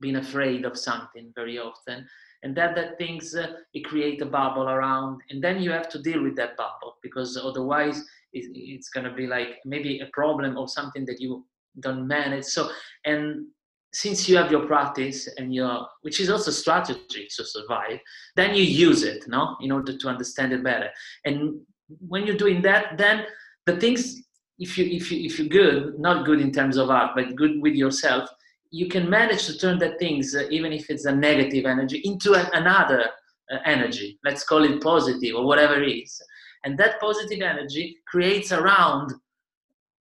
being 0.02 0.18
afraid 0.18 0.66
of 0.66 0.78
something 0.78 1.32
very 1.36 1.60
often 1.60 2.08
and 2.44 2.56
that 2.56 2.76
that 2.76 2.98
things 2.98 3.36
uh, 3.36 3.54
it 3.74 3.86
create 3.86 4.22
a 4.22 4.26
bubble 4.26 4.70
around 4.70 5.22
and 5.30 5.44
then 5.44 5.62
you 5.62 5.72
have 5.72 5.90
to 5.90 6.02
deal 6.02 6.22
with 6.24 6.36
that 6.36 6.58
bubble 6.58 6.98
because 7.02 7.38
otherwise 7.38 8.00
it, 8.34 8.50
it's 8.54 8.90
going 8.90 9.06
to 9.06 9.14
be 9.14 9.28
like 9.28 9.60
maybe 9.66 10.00
a 10.00 10.08
problem 10.08 10.58
or 10.58 10.68
something 10.68 11.06
that 11.06 11.20
you 11.20 11.46
don't 11.80 12.08
manage. 12.08 12.46
So 12.46 12.70
and 13.06 13.48
since 13.94 14.28
you 14.30 14.38
have 14.38 14.52
your 14.52 14.66
practice 14.68 15.28
and 15.38 15.54
your 15.54 15.86
which 16.02 16.20
is 16.20 16.30
also 16.30 16.50
strategy 16.52 17.28
to 17.36 17.44
survive 17.44 18.00
then 18.36 18.56
you 18.56 18.64
use 18.64 19.04
it 19.04 19.24
no? 19.28 19.58
In 19.62 19.72
order 19.72 19.98
to 19.98 20.08
understand 20.08 20.54
it 20.54 20.64
better. 20.64 20.90
And 21.26 21.62
when 22.08 22.26
you're 22.26 22.38
doing 22.38 22.62
that 22.64 22.98
then 22.98 23.26
the 23.66 23.78
things 23.78 24.22
if 24.60 24.78
you 24.78 24.86
if 24.86 25.12
you 25.12 25.26
if 25.26 25.40
you're 25.40 25.48
good 25.48 26.00
not 26.00 26.26
good 26.26 26.40
in 26.40 26.52
terms 26.52 26.78
of 26.78 26.90
art 26.90 27.12
but 27.16 27.36
good 27.36 27.62
with 27.62 27.74
yourself 27.74 28.30
you 28.72 28.88
can 28.88 29.10
manage 29.10 29.46
to 29.46 29.58
turn 29.58 29.78
that 29.80 30.00
things 30.00 30.34
uh, 30.34 30.48
even 30.50 30.72
if 30.72 30.90
it's 30.90 31.06
a 31.06 31.16
negative 31.16 31.66
energy 31.66 32.02
into 32.06 32.34
an, 32.34 32.48
another 32.54 33.06
uh, 33.52 33.58
energy. 33.66 34.18
Let's 34.24 34.44
call 34.44 34.64
it 34.64 34.82
positive 34.82 35.36
or 35.36 35.46
whatever 35.46 35.82
it 35.82 35.88
is. 35.88 36.22
And 36.64 36.78
that 36.78 37.00
positive 37.00 37.42
energy 37.42 37.98
creates 38.08 38.52
around 38.52 39.14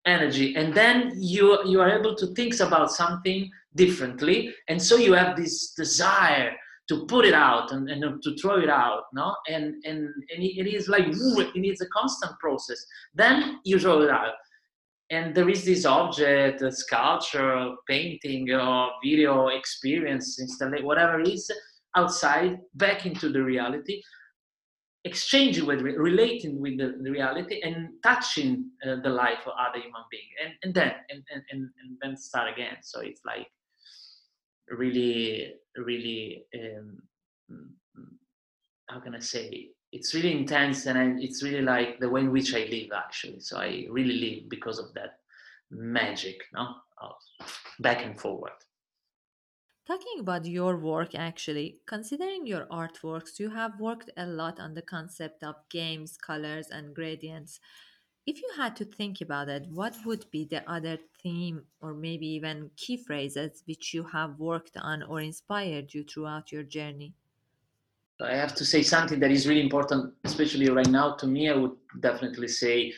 energy. 0.06 0.54
And 0.56 0.74
then 0.74 1.14
you 1.16 1.64
you 1.64 1.80
are 1.80 1.98
able 1.98 2.14
to 2.16 2.26
think 2.34 2.60
about 2.60 2.92
something 2.92 3.50
differently. 3.74 4.54
And 4.68 4.80
so 4.80 4.96
you 4.96 5.14
have 5.14 5.36
this 5.36 5.72
desire 5.72 6.52
to 6.88 7.04
put 7.06 7.26
it 7.26 7.34
out 7.34 7.70
and, 7.70 7.88
and 7.90 8.22
to 8.22 8.36
throw 8.36 8.58
it 8.58 8.70
out 8.70 9.04
no? 9.14 9.34
And 9.48 9.74
and, 9.84 10.08
and 10.32 10.42
it 10.42 10.66
is 10.66 10.88
like 10.88 11.06
it 11.06 11.66
is 11.66 11.80
a 11.80 11.88
constant 11.88 12.38
process. 12.38 12.84
Then 13.14 13.60
you 13.64 13.78
throw 13.78 14.02
it 14.02 14.10
out 14.10 14.34
and 15.10 15.34
there 15.34 15.48
is 15.48 15.64
this 15.64 15.84
object 15.84 16.62
sculpture 16.72 17.74
painting 17.88 18.50
or 18.52 18.90
video 19.02 19.48
experience 19.48 20.38
installation 20.38 20.86
whatever 20.86 21.20
it 21.20 21.28
is 21.28 21.50
outside 21.96 22.58
back 22.74 23.06
into 23.06 23.28
the 23.30 23.42
reality 23.42 24.02
exchanging 25.04 25.66
with 25.66 25.80
relating 25.80 26.60
with 26.60 26.76
the, 26.78 26.98
the 27.02 27.10
reality 27.10 27.60
and 27.62 27.88
touching 28.02 28.70
uh, 28.86 28.96
the 29.02 29.08
life 29.08 29.46
of 29.46 29.52
other 29.58 29.80
human 29.80 30.02
being 30.10 30.30
and, 30.44 30.52
and 30.62 30.74
then 30.74 30.92
and, 31.10 31.22
and, 31.30 31.42
and 31.52 31.96
then 32.02 32.16
start 32.16 32.52
again. 32.52 32.76
So 32.82 33.00
it's 33.00 33.22
like 33.24 33.46
really 34.70 35.54
really 35.76 36.44
um, 36.54 37.02
mm, 37.50 37.68
how 38.88 39.00
can 39.00 39.14
i 39.14 39.18
say 39.18 39.70
it's 39.92 40.14
really 40.14 40.32
intense 40.36 40.86
and 40.86 40.98
I, 40.98 41.14
it's 41.18 41.42
really 41.42 41.62
like 41.62 41.98
the 42.00 42.08
way 42.10 42.20
in 42.20 42.30
which 42.32 42.54
i 42.54 42.64
live 42.64 42.90
actually 42.94 43.40
so 43.40 43.58
i 43.58 43.86
really 43.90 44.14
live 44.14 44.48
because 44.48 44.78
of 44.78 44.92
that 44.94 45.20
magic 45.70 46.42
no 46.52 46.76
of 46.98 47.16
back 47.80 48.04
and 48.04 48.20
forward 48.20 48.52
Talking 49.86 50.20
about 50.20 50.44
your 50.44 50.76
work, 50.76 51.16
actually, 51.16 51.80
considering 51.84 52.46
your 52.46 52.66
artworks, 52.66 53.40
you 53.40 53.50
have 53.50 53.80
worked 53.80 54.08
a 54.16 54.24
lot 54.24 54.60
on 54.60 54.74
the 54.74 54.82
concept 54.82 55.42
of 55.42 55.68
games, 55.68 56.16
colors, 56.16 56.68
and 56.68 56.94
gradients. 56.94 57.58
If 58.24 58.40
you 58.40 58.52
had 58.56 58.76
to 58.76 58.84
think 58.84 59.20
about 59.20 59.48
it, 59.48 59.66
what 59.68 60.04
would 60.04 60.30
be 60.30 60.44
the 60.44 60.62
other 60.70 60.96
theme 60.96 61.66
or 61.80 61.92
maybe 61.92 62.28
even 62.28 62.70
key 62.76 62.96
phrases 62.96 63.64
which 63.66 63.92
you 63.92 64.04
have 64.04 64.38
worked 64.38 64.76
on 64.76 65.02
or 65.02 65.20
inspired 65.20 65.92
you 65.92 66.04
throughout 66.04 66.52
your 66.52 66.62
journey? 66.62 67.14
I 68.20 68.34
have 68.34 68.54
to 68.56 68.64
say 68.64 68.82
something 68.82 69.20
that 69.20 69.30
is 69.30 69.46
really 69.46 69.62
important, 69.62 70.14
especially 70.24 70.68
right 70.70 70.88
now 70.88 71.14
to 71.14 71.26
me. 71.26 71.48
I 71.48 71.56
would 71.56 71.76
definitely 72.00 72.48
say 72.48 72.92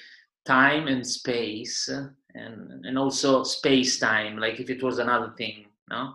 time 0.47 0.89
and 0.89 1.07
space, 1.07 1.89
and 2.35 2.87
and 2.87 2.99
also 2.99 3.45
space 3.45 3.99
time. 3.99 4.39
Like 4.39 4.61
if 4.61 4.71
it 4.71 4.83
was 4.83 4.99
another 4.99 5.35
thing, 5.37 5.67
no 5.91 6.15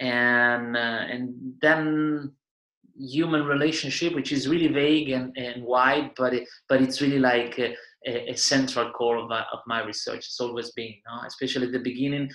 and 0.00 0.76
uh, 0.76 1.04
and 1.10 1.54
then 1.60 2.32
human 2.98 3.44
relationship 3.44 4.14
which 4.14 4.32
is 4.32 4.48
really 4.48 4.68
vague 4.68 5.10
and, 5.10 5.34
and 5.36 5.62
wide 5.62 6.10
but 6.16 6.34
it, 6.34 6.48
but 6.68 6.82
it's 6.82 7.00
really 7.00 7.18
like 7.18 7.58
a, 7.58 7.74
a, 8.06 8.34
central 8.34 8.90
core 8.90 9.16
of, 9.16 9.30
uh, 9.30 9.44
of 9.52 9.60
my 9.66 9.82
research 9.82 10.18
it's 10.18 10.40
always 10.40 10.70
been 10.72 10.92
especially 11.26 11.66
at 11.66 11.72
the 11.72 11.78
beginning 11.78 12.28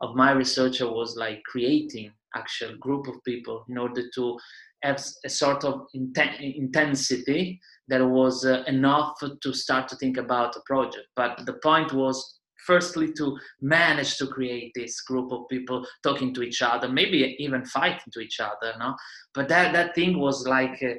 of 0.00 0.14
my 0.14 0.30
research 0.30 0.80
i 0.80 0.84
was 0.84 1.16
like 1.16 1.42
creating 1.44 2.10
actual 2.34 2.74
group 2.78 3.06
of 3.08 3.22
people 3.24 3.64
in 3.68 3.76
order 3.76 4.02
to 4.14 4.38
have 4.82 5.02
a 5.24 5.28
sort 5.28 5.64
of 5.64 5.86
inten- 5.94 6.56
intensity 6.56 7.60
that 7.88 8.04
was 8.04 8.44
uh, 8.44 8.62
enough 8.66 9.14
to 9.40 9.52
start 9.52 9.88
to 9.88 9.96
think 9.96 10.16
about 10.16 10.56
a 10.56 10.60
project 10.66 11.06
but 11.14 11.44
the 11.46 11.54
point 11.54 11.92
was 11.92 12.38
firstly 12.66 13.12
to 13.12 13.38
manage 13.60 14.16
to 14.16 14.26
create 14.26 14.72
this 14.74 15.00
group 15.02 15.30
of 15.30 15.48
people 15.48 15.86
talking 16.02 16.34
to 16.34 16.42
each 16.42 16.62
other 16.62 16.88
maybe 16.88 17.36
even 17.38 17.64
fighting 17.64 18.12
to 18.12 18.20
each 18.20 18.40
other 18.40 18.74
no 18.78 18.94
but 19.34 19.48
that 19.48 19.72
that 19.72 19.94
thing 19.94 20.18
was 20.18 20.46
like 20.46 20.82
uh, 20.82 20.94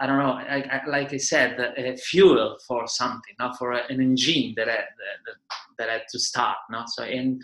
I 0.00 0.06
don't 0.06 0.18
know, 0.18 0.30
I, 0.30 0.64
I, 0.70 0.88
like 0.88 1.12
I 1.12 1.16
said, 1.16 1.74
fuel 1.98 2.56
for 2.68 2.86
something, 2.86 3.34
not 3.40 3.58
for 3.58 3.72
an 3.72 4.00
engine 4.00 4.54
that 4.56 4.66
that, 4.66 4.84
that 5.78 5.88
had 5.88 6.02
to 6.12 6.18
start. 6.20 6.56
No? 6.70 6.84
So, 6.86 7.02
and 7.02 7.42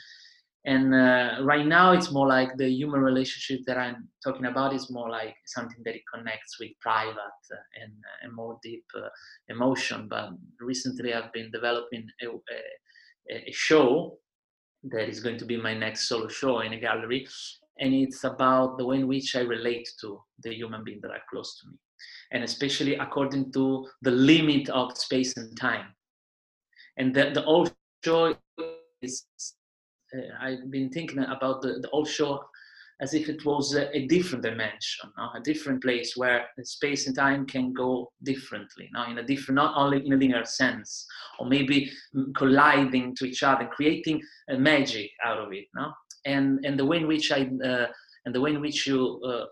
and 0.66 0.94
uh, 0.94 1.36
right 1.42 1.66
now 1.66 1.92
it's 1.92 2.10
more 2.10 2.26
like 2.26 2.56
the 2.56 2.68
human 2.68 3.00
relationship 3.00 3.60
that 3.66 3.76
I'm 3.76 4.08
talking 4.24 4.46
about 4.46 4.72
is 4.72 4.90
more 4.90 5.10
like 5.10 5.36
something 5.46 5.82
that 5.84 5.94
it 5.94 6.02
connects 6.12 6.58
with 6.58 6.70
private 6.80 7.44
and, 7.82 7.92
and 8.22 8.32
more 8.34 8.58
deep 8.62 8.84
uh, 8.96 9.08
emotion. 9.48 10.08
But 10.08 10.30
recently 10.60 11.12
I've 11.12 11.32
been 11.34 11.50
developing 11.50 12.06
a, 12.22 12.28
a, 12.28 13.50
a 13.50 13.52
show 13.52 14.18
that 14.84 15.08
is 15.08 15.20
going 15.20 15.38
to 15.38 15.44
be 15.44 15.56
my 15.56 15.74
next 15.74 16.08
solo 16.08 16.28
show 16.28 16.60
in 16.60 16.72
a 16.72 16.80
gallery 16.80 17.26
and 17.80 17.92
it's 17.94 18.24
about 18.24 18.78
the 18.78 18.84
way 18.84 18.96
in 18.96 19.08
which 19.08 19.34
i 19.34 19.40
relate 19.40 19.88
to 20.00 20.20
the 20.42 20.54
human 20.54 20.84
being 20.84 21.00
that 21.00 21.10
are 21.10 21.22
close 21.30 21.58
to 21.58 21.68
me 21.68 21.76
and 22.32 22.44
especially 22.44 22.94
according 22.96 23.50
to 23.52 23.86
the 24.02 24.10
limit 24.10 24.68
of 24.68 24.96
space 24.96 25.36
and 25.36 25.56
time 25.58 25.86
and 26.96 27.14
the, 27.14 27.30
the 27.30 27.42
whole 27.42 27.68
show 28.04 28.36
is 29.02 29.24
uh, 29.40 29.63
i've 30.40 30.70
been 30.70 30.90
thinking 30.90 31.18
about 31.18 31.62
the, 31.62 31.78
the 31.80 31.88
whole 31.88 32.04
show 32.04 32.40
as 33.00 33.12
if 33.12 33.28
it 33.28 33.44
was 33.44 33.74
a, 33.74 34.06
different 34.06 34.44
dimension, 34.44 35.10
no? 35.18 35.30
a 35.34 35.40
different 35.40 35.82
place 35.82 36.16
where 36.16 36.46
space 36.62 37.06
and 37.06 37.16
time 37.16 37.44
can 37.44 37.72
go 37.72 38.10
differently, 38.22 38.88
no? 38.92 39.04
in 39.04 39.18
a 39.18 39.22
different, 39.22 39.56
not 39.56 39.74
only 39.76 40.04
in 40.06 40.12
a 40.12 40.16
linear 40.16 40.44
sense, 40.44 41.06
or 41.38 41.46
maybe 41.46 41.90
colliding 42.36 43.14
to 43.16 43.24
each 43.24 43.42
other, 43.42 43.66
creating 43.66 44.22
a 44.48 44.56
magic 44.56 45.10
out 45.24 45.38
of 45.38 45.52
it. 45.52 45.66
No? 45.74 45.92
And 46.24 46.64
and 46.64 46.78
the 46.78 46.86
way 46.86 46.98
in 46.98 47.06
which 47.06 47.32
I 47.32 47.50
uh, 47.64 47.86
and 48.24 48.34
the 48.34 48.40
way 48.40 48.50
in 48.54 48.60
which 48.60 48.86
you 48.86 49.20
uh, 49.26 49.46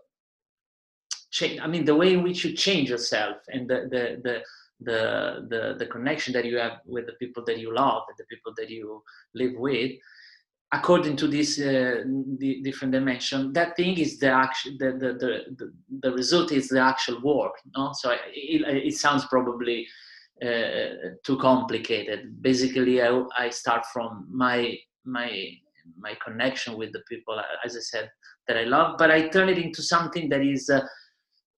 change, 1.31 1.61
I 1.61 1.67
mean, 1.67 1.85
the 1.85 1.97
way 1.97 2.15
in 2.15 2.23
which 2.23 2.45
you 2.45 2.55
change 2.55 2.89
yourself 2.89 3.37
and 3.49 3.69
the 3.69 3.89
the 3.91 4.21
the 4.23 4.43
the, 4.85 5.47
the, 5.49 5.77
the 5.79 5.87
connection 5.87 6.33
that 6.33 6.45
you 6.45 6.59
have 6.59 6.81
with 6.87 7.07
the 7.07 7.13
people 7.13 7.45
that 7.47 7.59
you 7.61 7.73
love 7.73 8.03
and 8.09 8.17
the 8.19 8.25
people 8.25 8.53
that 8.57 8.69
you 8.69 9.01
live 9.33 9.53
with 9.57 9.93
according 10.73 11.17
to 11.17 11.27
this 11.29 11.61
uh, 11.61 12.03
different 12.63 12.93
dimension 12.93 13.53
that 13.53 13.77
thing 13.77 13.99
is 13.99 14.19
the 14.19 14.31
actual 14.31 14.73
the, 14.79 14.93
the, 14.93 15.11
the, 15.59 15.73
the, 16.01 16.13
result 16.13 16.51
is 16.51 16.69
the 16.69 16.81
actual 16.81 17.21
work 17.23 17.53
no? 17.77 17.93
So 17.95 18.13
it, 18.13 18.87
it 18.87 18.95
sounds 18.95 19.27
probably 19.27 19.87
uh, 20.43 21.13
too 21.25 21.37
complicated. 21.39 22.43
Basically 22.43 23.03
I, 23.03 23.23
I 23.39 23.51
start 23.51 23.85
from 23.93 24.27
my 24.31 24.77
my 25.05 25.31
my 25.99 26.17
connection 26.25 26.77
with 26.77 26.93
the 26.93 27.03
people 27.09 27.41
as 27.65 27.77
i 27.77 27.81
said 27.81 28.09
that 28.47 28.57
i 28.57 28.63
love 28.63 28.95
but 28.99 29.11
i 29.11 29.27
turn 29.27 29.49
it 29.49 29.59
into 29.59 29.83
something 29.83 30.29
that 30.29 30.41
is 30.41 30.71
uh, 30.71 30.81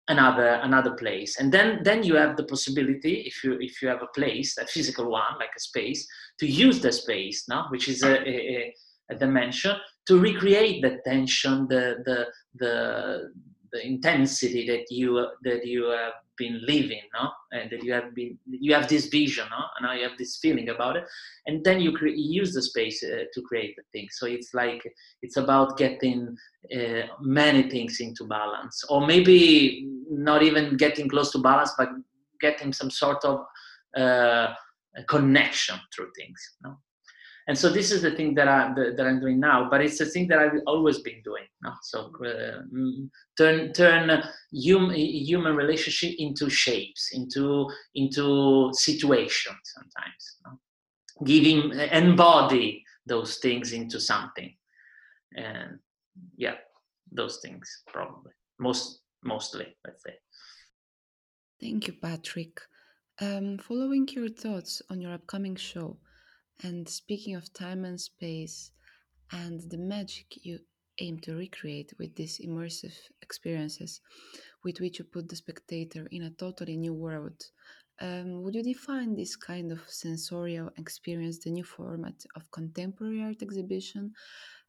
another 0.08 0.60
another 0.62 0.92
place. 0.92 1.38
And 1.38 1.52
then 1.52 1.80
then 1.82 2.02
you 2.02 2.16
have 2.16 2.36
the 2.36 2.44
possibility 2.44 3.22
if 3.26 3.42
you 3.42 3.58
if 3.60 3.80
you 3.80 3.88
have 3.88 4.02
a 4.02 4.12
place 4.14 4.58
a 4.58 4.66
physical 4.66 5.10
one 5.10 5.38
like 5.38 5.54
a 5.56 5.60
space 5.60 6.06
to 6.38 6.46
use 6.46 6.80
the 6.80 6.92
space 6.92 7.48
now 7.48 7.66
which 7.70 7.88
is 7.88 8.02
a, 8.02 8.12
a, 8.28 8.34
a 8.56 8.74
dimension 9.18 9.76
to 10.06 10.18
recreate 10.18 10.82
the 10.82 10.98
tension, 11.04 11.66
the 11.68 11.96
the 12.04 12.26
the, 12.56 13.32
the 13.72 13.86
intensity 13.86 14.66
that 14.66 14.90
you 14.90 15.26
that 15.42 15.66
you 15.66 15.90
have 15.90 16.14
been 16.36 16.60
living, 16.66 17.02
no, 17.14 17.30
and 17.52 17.70
that 17.70 17.84
you 17.84 17.92
have 17.92 18.14
been 18.14 18.38
you 18.46 18.74
have 18.74 18.88
this 18.88 19.06
vision, 19.06 19.46
no, 19.50 19.64
and 19.76 19.86
now 19.86 19.92
you 19.92 20.08
have 20.08 20.18
this 20.18 20.38
feeling 20.38 20.68
about 20.68 20.96
it, 20.96 21.04
and 21.46 21.64
then 21.64 21.80
you 21.80 21.92
cre- 21.92 22.08
use 22.08 22.52
the 22.52 22.62
space 22.62 23.02
uh, 23.02 23.24
to 23.32 23.42
create 23.42 23.74
the 23.76 23.82
thing. 23.92 24.08
So 24.10 24.26
it's 24.26 24.52
like 24.54 24.82
it's 25.22 25.36
about 25.36 25.76
getting 25.76 26.36
uh, 26.74 27.02
many 27.20 27.70
things 27.70 28.00
into 28.00 28.24
balance, 28.24 28.84
or 28.88 29.06
maybe 29.06 29.88
not 30.10 30.42
even 30.42 30.76
getting 30.76 31.08
close 31.08 31.30
to 31.32 31.38
balance, 31.38 31.72
but 31.78 31.88
getting 32.40 32.72
some 32.72 32.90
sort 32.90 33.24
of 33.24 33.44
uh, 33.96 34.54
connection 35.08 35.76
through 35.94 36.10
things. 36.16 36.40
No? 36.62 36.76
And 37.46 37.58
so 37.58 37.68
this 37.68 37.90
is 37.90 38.02
the 38.02 38.12
thing 38.12 38.34
that 38.34 38.48
I 38.48 38.72
that, 38.74 39.06
I'm 39.06 39.20
doing 39.20 39.38
now. 39.38 39.68
But 39.70 39.82
it's 39.82 40.00
a 40.00 40.06
thing 40.06 40.28
that 40.28 40.38
I've 40.38 40.60
always 40.66 40.98
been 41.00 41.20
doing. 41.22 41.44
No? 41.62 41.72
So 41.82 42.12
uh, 42.24 42.62
mm, 42.72 43.10
turn 43.36 43.72
turn 43.72 44.22
human 44.52 44.94
human 44.94 45.54
relationship 45.54 46.14
into 46.18 46.48
shapes, 46.48 47.10
into 47.12 47.70
into 47.94 48.70
situations 48.72 49.60
sometimes. 49.64 50.38
No? 50.44 50.58
Giving 51.24 51.72
embody 51.92 52.84
those 53.06 53.36
things 53.38 53.72
into 53.72 54.00
something, 54.00 54.54
and 55.36 55.78
yeah. 56.36 56.54
those 57.12 57.38
things 57.42 57.82
probably 57.86 58.32
most 58.58 59.02
mostly 59.22 59.66
let's 59.84 60.02
say 60.02 60.14
Thank 61.60 61.86
you, 61.86 61.94
Patrick. 61.94 62.60
Um, 63.20 63.58
following 63.58 64.08
your 64.08 64.28
thoughts 64.28 64.82
on 64.90 65.00
your 65.00 65.14
upcoming 65.14 65.56
show, 65.56 65.96
and 66.62 66.88
speaking 66.88 67.34
of 67.34 67.52
time 67.52 67.84
and 67.84 68.00
space 68.00 68.70
and 69.32 69.60
the 69.70 69.78
magic 69.78 70.26
you 70.42 70.58
aim 71.00 71.18
to 71.18 71.34
recreate 71.34 71.92
with 71.98 72.14
these 72.14 72.38
immersive 72.38 72.94
experiences, 73.22 74.00
with 74.62 74.80
which 74.80 74.98
you 74.98 75.04
put 75.04 75.28
the 75.28 75.36
spectator 75.36 76.06
in 76.12 76.22
a 76.22 76.30
totally 76.30 76.76
new 76.76 76.94
world, 76.94 77.42
um, 78.00 78.42
would 78.42 78.54
you 78.54 78.62
define 78.62 79.14
this 79.14 79.36
kind 79.36 79.70
of 79.72 79.80
sensorial 79.88 80.70
experience 80.76 81.38
the 81.38 81.50
new 81.50 81.64
format 81.64 82.14
of 82.34 82.50
contemporary 82.50 83.22
art 83.22 83.42
exhibition? 83.42 84.12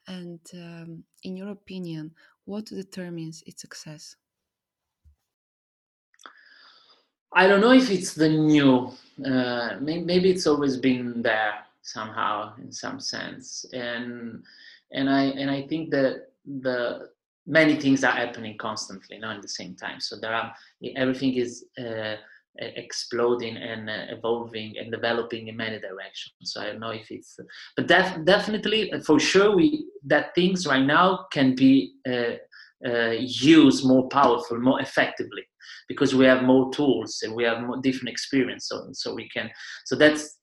And 0.07 0.39
um, 0.53 1.03
in 1.23 1.35
your 1.35 1.49
opinion, 1.49 2.11
what 2.45 2.65
determines 2.65 3.43
its 3.47 3.61
success? 3.61 4.15
I 7.33 7.47
don't 7.47 7.61
know 7.61 7.73
if 7.73 7.89
it's 7.89 8.13
the 8.13 8.29
new. 8.29 8.91
Uh, 9.25 9.77
maybe 9.81 10.29
it's 10.29 10.47
always 10.47 10.77
been 10.77 11.21
there 11.21 11.65
somehow 11.85 12.53
in 12.57 12.71
some 12.71 12.99
sense, 12.99 13.65
and 13.73 14.43
and 14.91 15.09
I 15.09 15.23
and 15.23 15.49
I 15.49 15.67
think 15.67 15.91
that 15.91 16.27
the 16.45 17.09
many 17.47 17.75
things 17.75 18.03
are 18.03 18.11
happening 18.11 18.57
constantly, 18.57 19.17
not 19.19 19.37
at 19.37 19.41
the 19.41 19.47
same 19.47 19.75
time. 19.75 19.99
So 19.99 20.17
there 20.19 20.33
are 20.33 20.53
everything 20.95 21.33
is 21.35 21.65
uh, 21.79 22.15
exploding 22.57 23.57
and 23.57 23.89
uh, 23.89 24.05
evolving 24.09 24.75
and 24.77 24.91
developing 24.91 25.47
in 25.47 25.57
many 25.57 25.79
directions. 25.79 26.33
So 26.43 26.61
I 26.61 26.65
don't 26.65 26.79
know 26.79 26.91
if 26.91 27.11
it's, 27.11 27.37
but 27.75 27.87
def- 27.87 28.23
definitely 28.25 28.91
for 29.05 29.19
sure 29.19 29.55
we 29.55 29.85
that 30.05 30.33
things 30.35 30.67
right 30.67 30.85
now 30.85 31.25
can 31.31 31.55
be 31.55 31.93
uh, 32.07 32.35
uh, 32.85 33.11
used 33.17 33.85
more 33.85 34.07
powerful, 34.09 34.59
more 34.59 34.81
effectively 34.81 35.43
because 35.87 36.15
we 36.15 36.25
have 36.25 36.43
more 36.43 36.71
tools 36.71 37.21
and 37.23 37.33
we 37.33 37.43
have 37.43 37.61
more 37.61 37.77
different 37.81 38.09
experience 38.09 38.67
so 38.67 38.89
so 38.91 39.13
we 39.13 39.27
can 39.29 39.49
so 39.85 39.95
that's 39.95 40.37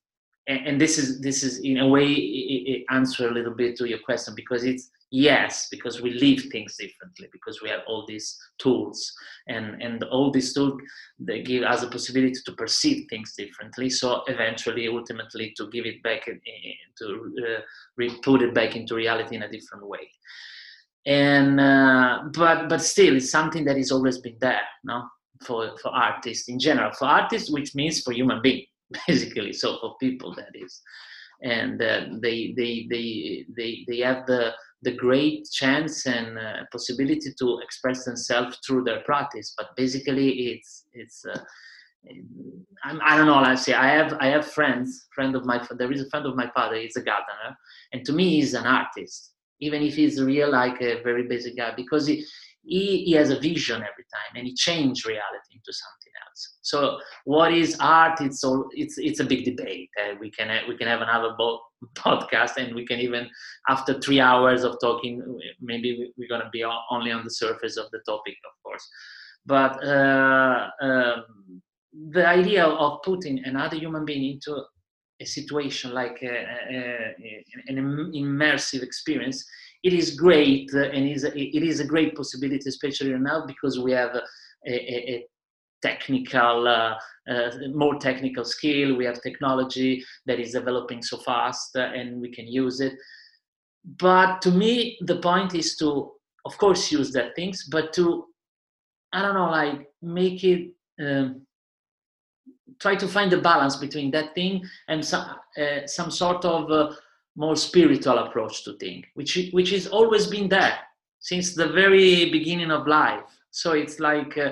and, 0.49 0.67
and 0.67 0.81
this 0.81 0.99
is 0.99 1.21
this 1.21 1.43
is 1.43 1.61
in 1.61 1.79
a 1.79 1.89
way 1.89 2.07
it, 2.07 2.71
it 2.71 2.85
answer 2.91 3.29
a 3.29 3.33
little 3.33 3.55
bit 3.55 3.77
to 3.77 3.89
your 3.89 4.01
question 4.01 4.35
because 4.35 4.65
it's 4.65 4.91
yes 5.11 5.69
because 5.71 6.01
we 6.01 6.15
live 6.15 6.43
things 6.51 6.77
differently 6.77 7.29
because 7.33 7.61
we 7.63 7.69
have 7.69 7.81
all 7.87 8.05
these 8.07 8.39
tools. 8.59 9.13
And 9.47 9.81
and 9.83 10.03
all 10.05 10.31
these 10.31 10.53
tools 10.53 10.81
they 11.19 11.43
give 11.43 11.63
us 11.63 11.83
a 11.83 11.89
possibility 11.89 12.35
to 12.45 12.53
perceive 12.53 13.07
things 13.09 13.35
differently. 13.37 13.91
So 13.91 14.23
eventually 14.27 14.89
ultimately 14.89 15.55
to 15.57 15.69
give 15.69 15.87
it 15.87 16.03
back 16.03 16.25
to 16.25 17.35
uh, 17.47 18.09
put 18.23 18.43
it 18.43 18.55
back 18.55 18.75
into 18.75 18.97
reality 18.97 19.37
in 19.37 19.43
a 19.43 19.51
different 19.51 19.87
way. 19.87 20.11
And 21.07 21.61
uh, 21.61 22.25
but 22.33 22.69
but 22.69 22.83
still 22.83 23.17
it's 23.17 23.31
something 23.31 23.65
that 23.67 23.77
has 23.77 23.93
always 23.93 24.19
been 24.19 24.37
there 24.41 24.63
no? 24.85 25.09
For, 25.45 25.77
for 25.83 25.89
artists 25.89 26.49
in 26.49 26.61
general, 26.61 26.93
for 26.93 27.07
artists, 27.07 27.51
which 27.51 27.75
means 27.75 28.01
for 28.01 28.13
human 28.13 28.41
being, 28.41 28.65
basically. 29.07 29.53
So 29.53 29.79
for 29.81 29.97
people, 30.01 30.35
that 30.35 30.51
is, 30.55 30.81
and 31.43 31.83
uh, 31.83 32.07
they, 32.21 32.55
they 32.57 32.87
they 32.91 33.47
they 33.57 33.85
they 33.89 33.99
have 33.99 34.27
the 34.27 34.53
the 34.83 34.93
great 34.93 35.49
chance 35.53 36.07
and 36.07 36.39
uh, 36.39 36.65
possibility 36.71 37.33
to 37.39 37.61
express 37.63 38.05
themselves 38.05 38.59
through 38.67 38.85
their 38.85 39.01
practice. 39.01 39.55
But 39.57 39.77
basically, 39.77 40.31
it's 40.53 40.85
it's. 40.93 41.25
Uh, 41.25 41.39
I'm, 42.85 43.01
I 43.05 43.17
don't 43.17 43.27
know. 43.27 43.37
I 43.37 43.55
say 43.55 43.75
I 43.75 43.89
have 43.91 44.15
I 44.21 44.27
have 44.27 44.51
friends. 44.51 45.07
Friend 45.15 45.37
of 45.37 45.45
my 45.45 45.65
there 45.79 45.93
is 45.93 46.03
a 46.03 46.11
friend 46.11 46.27
of 46.27 46.35
my 46.35 46.51
father. 46.51 46.77
He's 46.77 46.97
a 46.97 47.03
gardener, 47.03 47.57
and 47.93 48.05
to 48.05 48.13
me, 48.13 48.31
he's 48.31 48.55
an 48.55 48.67
artist, 48.67 49.35
even 49.61 49.83
if 49.83 49.95
he's 49.95 50.21
real 50.21 50.51
like 50.51 50.81
a 50.81 51.01
very 51.03 51.29
basic 51.29 51.57
guy, 51.57 51.73
because 51.77 52.09
he 52.09 52.25
he, 52.65 53.05
he 53.05 53.13
has 53.13 53.31
a 53.31 53.41
vision 53.41 53.77
every 53.77 54.05
time 54.05 54.37
and 54.37 54.47
he 54.47 54.55
changed 54.55 55.07
reality 55.07 55.53
into 55.53 55.73
something 55.73 56.02
else. 56.27 56.59
So 56.63 56.99
what 57.25 57.53
is 57.53 57.77
art? 57.81 58.21
It's 58.21 58.43
all 58.45 58.69
it's 58.73 58.99
it's 58.99 59.21
a 59.21 59.25
big 59.25 59.45
debate 59.45 59.91
we 60.21 60.31
can 60.31 60.49
we 60.69 60.77
can 60.77 60.87
have 60.87 61.01
another 61.01 61.35
bo- 61.37 61.61
podcast 61.95 62.57
and 62.57 62.75
we 62.75 62.87
can 62.87 63.01
even 63.01 63.29
after 63.69 64.01
three 64.01 64.21
hours 64.21 64.65
of 64.65 64.77
talking 64.81 65.23
maybe 65.61 66.13
we're 66.17 66.29
to 66.29 66.51
be 66.53 66.65
only 66.91 67.13
on 67.13 67.25
the 67.25 67.31
surface 67.31 67.77
of 67.77 67.87
the 67.93 68.01
topic 68.07 68.35
of 68.45 68.63
course. 68.63 68.89
But 69.45 69.85
uh, 69.85 70.69
um, 70.81 71.63
the 72.11 72.27
idea 72.27 72.65
of 72.65 73.03
putting 73.03 73.45
another 73.45 73.77
human 73.77 74.05
being 74.05 74.33
into 74.33 74.63
a 75.21 75.27
situation 75.27 75.93
like 75.93 76.19
a, 76.23 76.35
a, 76.71 77.15
a, 77.23 77.45
an 77.69 77.77
immersive 78.15 78.83
experience 78.83 79.45
it 79.83 79.93
is 79.93 80.15
great 80.15 80.73
and 80.73 81.09
is 81.09 81.25
it 81.25 81.63
is 81.63 81.81
a 81.81 81.85
great 81.85 82.15
possibility, 82.15 82.69
especially 82.69 83.11
now 83.19 83.45
because 83.47 83.79
we 83.81 83.93
have 83.93 84.15
a 84.67 85.27
technical, 85.83 86.69
uh, 86.69 86.95
uh, 87.31 87.51
more 87.75 87.97
technical 87.99 88.45
skill. 88.45 88.97
We 88.97 89.05
have 89.05 89.23
technology 89.23 90.05
that 90.27 90.41
is 90.41 90.53
developing 90.53 91.03
so 91.03 91.19
fast, 91.19 91.77
uh, 91.77 91.81
and 91.81 92.21
we 92.21 92.31
can 92.33 92.47
use 92.47 92.81
it. 92.81 92.95
But 93.85 94.41
to 94.43 94.51
me, 94.51 94.99
the 95.01 95.19
point 95.19 95.55
is 95.55 95.77
to, 95.77 96.13
of 96.45 96.57
course, 96.59 96.93
use 96.93 97.13
that 97.13 97.35
things, 97.35 97.69
but 97.71 97.93
to, 97.95 98.27
I 99.13 99.23
don't 99.23 99.35
know, 99.35 99.51
like 99.51 99.89
make 100.01 100.45
it. 100.45 100.73
Um, 101.01 101.43
try 102.79 102.97
to 102.97 103.09
find 103.09 103.31
the 103.31 103.39
balance 103.39 103.77
between 103.77 104.11
that 104.11 104.35
thing 104.35 104.65
and 104.89 105.05
some 105.05 105.37
uh, 105.57 105.87
some 105.87 106.11
sort 106.11 106.45
of 106.45 106.71
uh, 106.71 106.93
more 107.37 107.57
spiritual 107.57 108.19
approach 108.19 108.65
to 108.65 108.77
thing, 108.79 109.05
which 109.15 109.51
which 109.53 109.71
has 109.71 109.87
always 109.87 110.27
been 110.27 110.49
there 110.49 110.79
since 111.21 111.55
the 111.55 111.69
very 111.69 112.31
beginning 112.31 112.71
of 112.71 112.87
life. 112.87 113.23
So 113.51 113.73
it's 113.73 114.01
like 114.01 114.37
uh, 114.39 114.51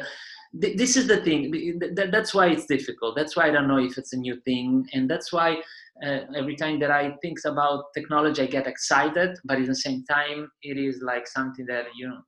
th- 0.60 0.76
this 0.76 0.96
is 0.96 1.06
the 1.06 1.18
thing. 1.18 1.52
Th- 1.52 2.10
that's 2.10 2.34
why 2.34 2.48
it's 2.48 2.66
difficult. 2.66 3.16
That's 3.16 3.36
why 3.36 3.48
I 3.48 3.50
don't 3.50 3.68
know 3.68 3.78
if 3.78 3.98
it's 3.98 4.12
a 4.12 4.16
new 4.16 4.40
thing, 4.40 4.86
and 4.92 5.10
that's 5.10 5.32
why 5.32 5.56
uh, 6.04 6.20
every 6.36 6.56
time 6.56 6.80
that 6.80 6.90
I 6.90 7.14
think 7.22 7.38
about 7.44 7.84
technology, 7.94 8.42
I 8.42 8.46
get 8.46 8.66
excited. 8.66 9.36
But 9.44 9.58
at 9.58 9.66
the 9.66 9.74
same 9.74 10.04
time, 10.04 10.50
it 10.62 10.78
is 10.78 11.02
like 11.02 11.26
something 11.26 11.66
that 11.66 11.86
you 11.96 12.08
know. 12.08 12.20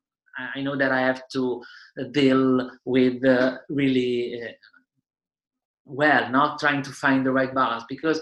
I 0.55 0.63
know 0.63 0.79
that 0.79 0.91
I 0.93 1.01
have 1.01 1.23
to 1.35 1.63
deal 2.13 2.71
with 2.87 3.23
uh, 3.23 3.59
really 3.69 4.41
uh, 4.43 4.53
well, 5.85 6.31
not 6.31 6.59
trying 6.59 6.83
to 6.83 6.91
find 6.91 7.27
the 7.27 7.33
right 7.33 7.55
balance 7.55 7.85
because 7.89 8.21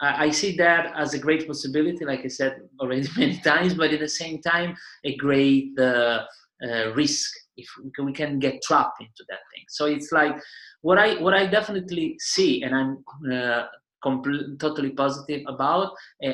I 0.00 0.30
see 0.30 0.56
that 0.58 0.92
as 0.94 1.14
a 1.14 1.18
great 1.18 1.46
possibility, 1.46 2.04
like 2.04 2.20
I 2.24 2.28
said 2.28 2.60
already 2.80 3.08
many 3.16 3.38
times, 3.40 3.74
but 3.74 3.92
at 3.92 4.00
the 4.00 4.08
same 4.08 4.42
time, 4.42 4.76
a 5.04 5.16
great 5.16 5.78
uh, 5.78 6.24
uh, 6.62 6.92
risk 6.94 7.32
if 7.56 7.68
we 7.98 8.12
can 8.12 8.38
get 8.38 8.62
trapped 8.62 9.00
into 9.00 9.24
that 9.28 9.40
thing. 9.52 9.64
So 9.68 9.86
it's 9.86 10.12
like 10.12 10.36
what 10.82 10.98
I 10.98 11.20
what 11.20 11.34
I 11.34 11.46
definitely 11.46 12.16
see, 12.18 12.62
and 12.62 12.74
I'm 12.74 13.04
uh, 13.32 13.66
compl- 14.04 14.58
totally 14.58 14.90
positive 14.90 15.42
about. 15.46 15.92
Uh, 16.24 16.32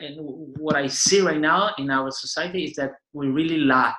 and 0.00 0.16
what 0.58 0.76
I 0.76 0.86
see 0.86 1.20
right 1.20 1.40
now 1.40 1.72
in 1.76 1.90
our 1.90 2.10
society 2.10 2.64
is 2.64 2.74
that 2.76 2.92
we 3.12 3.26
really 3.28 3.58
lack 3.58 3.98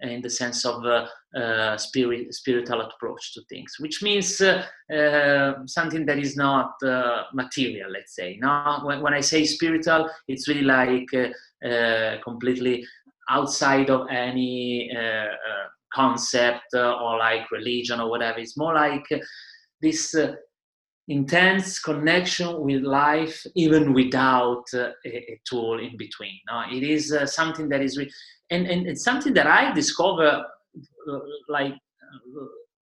in 0.00 0.22
the 0.22 0.30
sense 0.30 0.64
of 0.64 0.84
uh, 0.84 1.06
uh, 1.36 1.76
spirit, 1.76 2.32
spiritual 2.32 2.82
approach 2.82 3.34
to 3.34 3.42
things, 3.48 3.74
which 3.80 4.00
means 4.02 4.40
uh, 4.40 5.54
something 5.66 6.06
that 6.06 6.18
is 6.18 6.36
not 6.36 6.72
material, 7.34 7.90
let's 7.90 8.14
say. 8.14 8.38
Now, 8.40 8.82
when, 8.84 9.00
when, 9.00 9.14
I 9.14 9.20
say 9.20 9.44
spiritual, 9.44 10.08
it's 10.28 10.46
really 10.46 10.62
like 10.62 11.08
completely 12.22 12.86
outside 13.28 13.90
of 13.90 14.06
any 14.10 14.90
concept 15.92 16.74
or 16.74 17.18
like 17.18 17.50
religion 17.50 18.00
or 18.00 18.10
whatever. 18.10 18.38
It's 18.38 18.56
more 18.56 18.74
like 18.74 19.06
this 19.80 20.14
intense 21.08 21.78
connection 21.78 22.60
with 22.60 22.82
life 22.82 23.44
even 23.54 23.94
without 23.94 24.64
uh, 24.74 24.90
a, 25.06 25.32
a, 25.32 25.40
tool 25.48 25.78
in 25.78 25.96
between 25.96 26.38
no? 26.50 26.62
it 26.70 26.82
is 26.82 27.12
uh, 27.12 27.24
something 27.24 27.68
that 27.68 27.80
is 27.80 27.96
re- 27.96 28.10
and, 28.50 28.66
and 28.66 28.86
it's 28.86 29.04
something 29.04 29.32
that 29.32 29.46
i 29.46 29.72
discover 29.72 30.44
uh, 31.10 31.18
like 31.48 31.72
uh, 31.72 32.44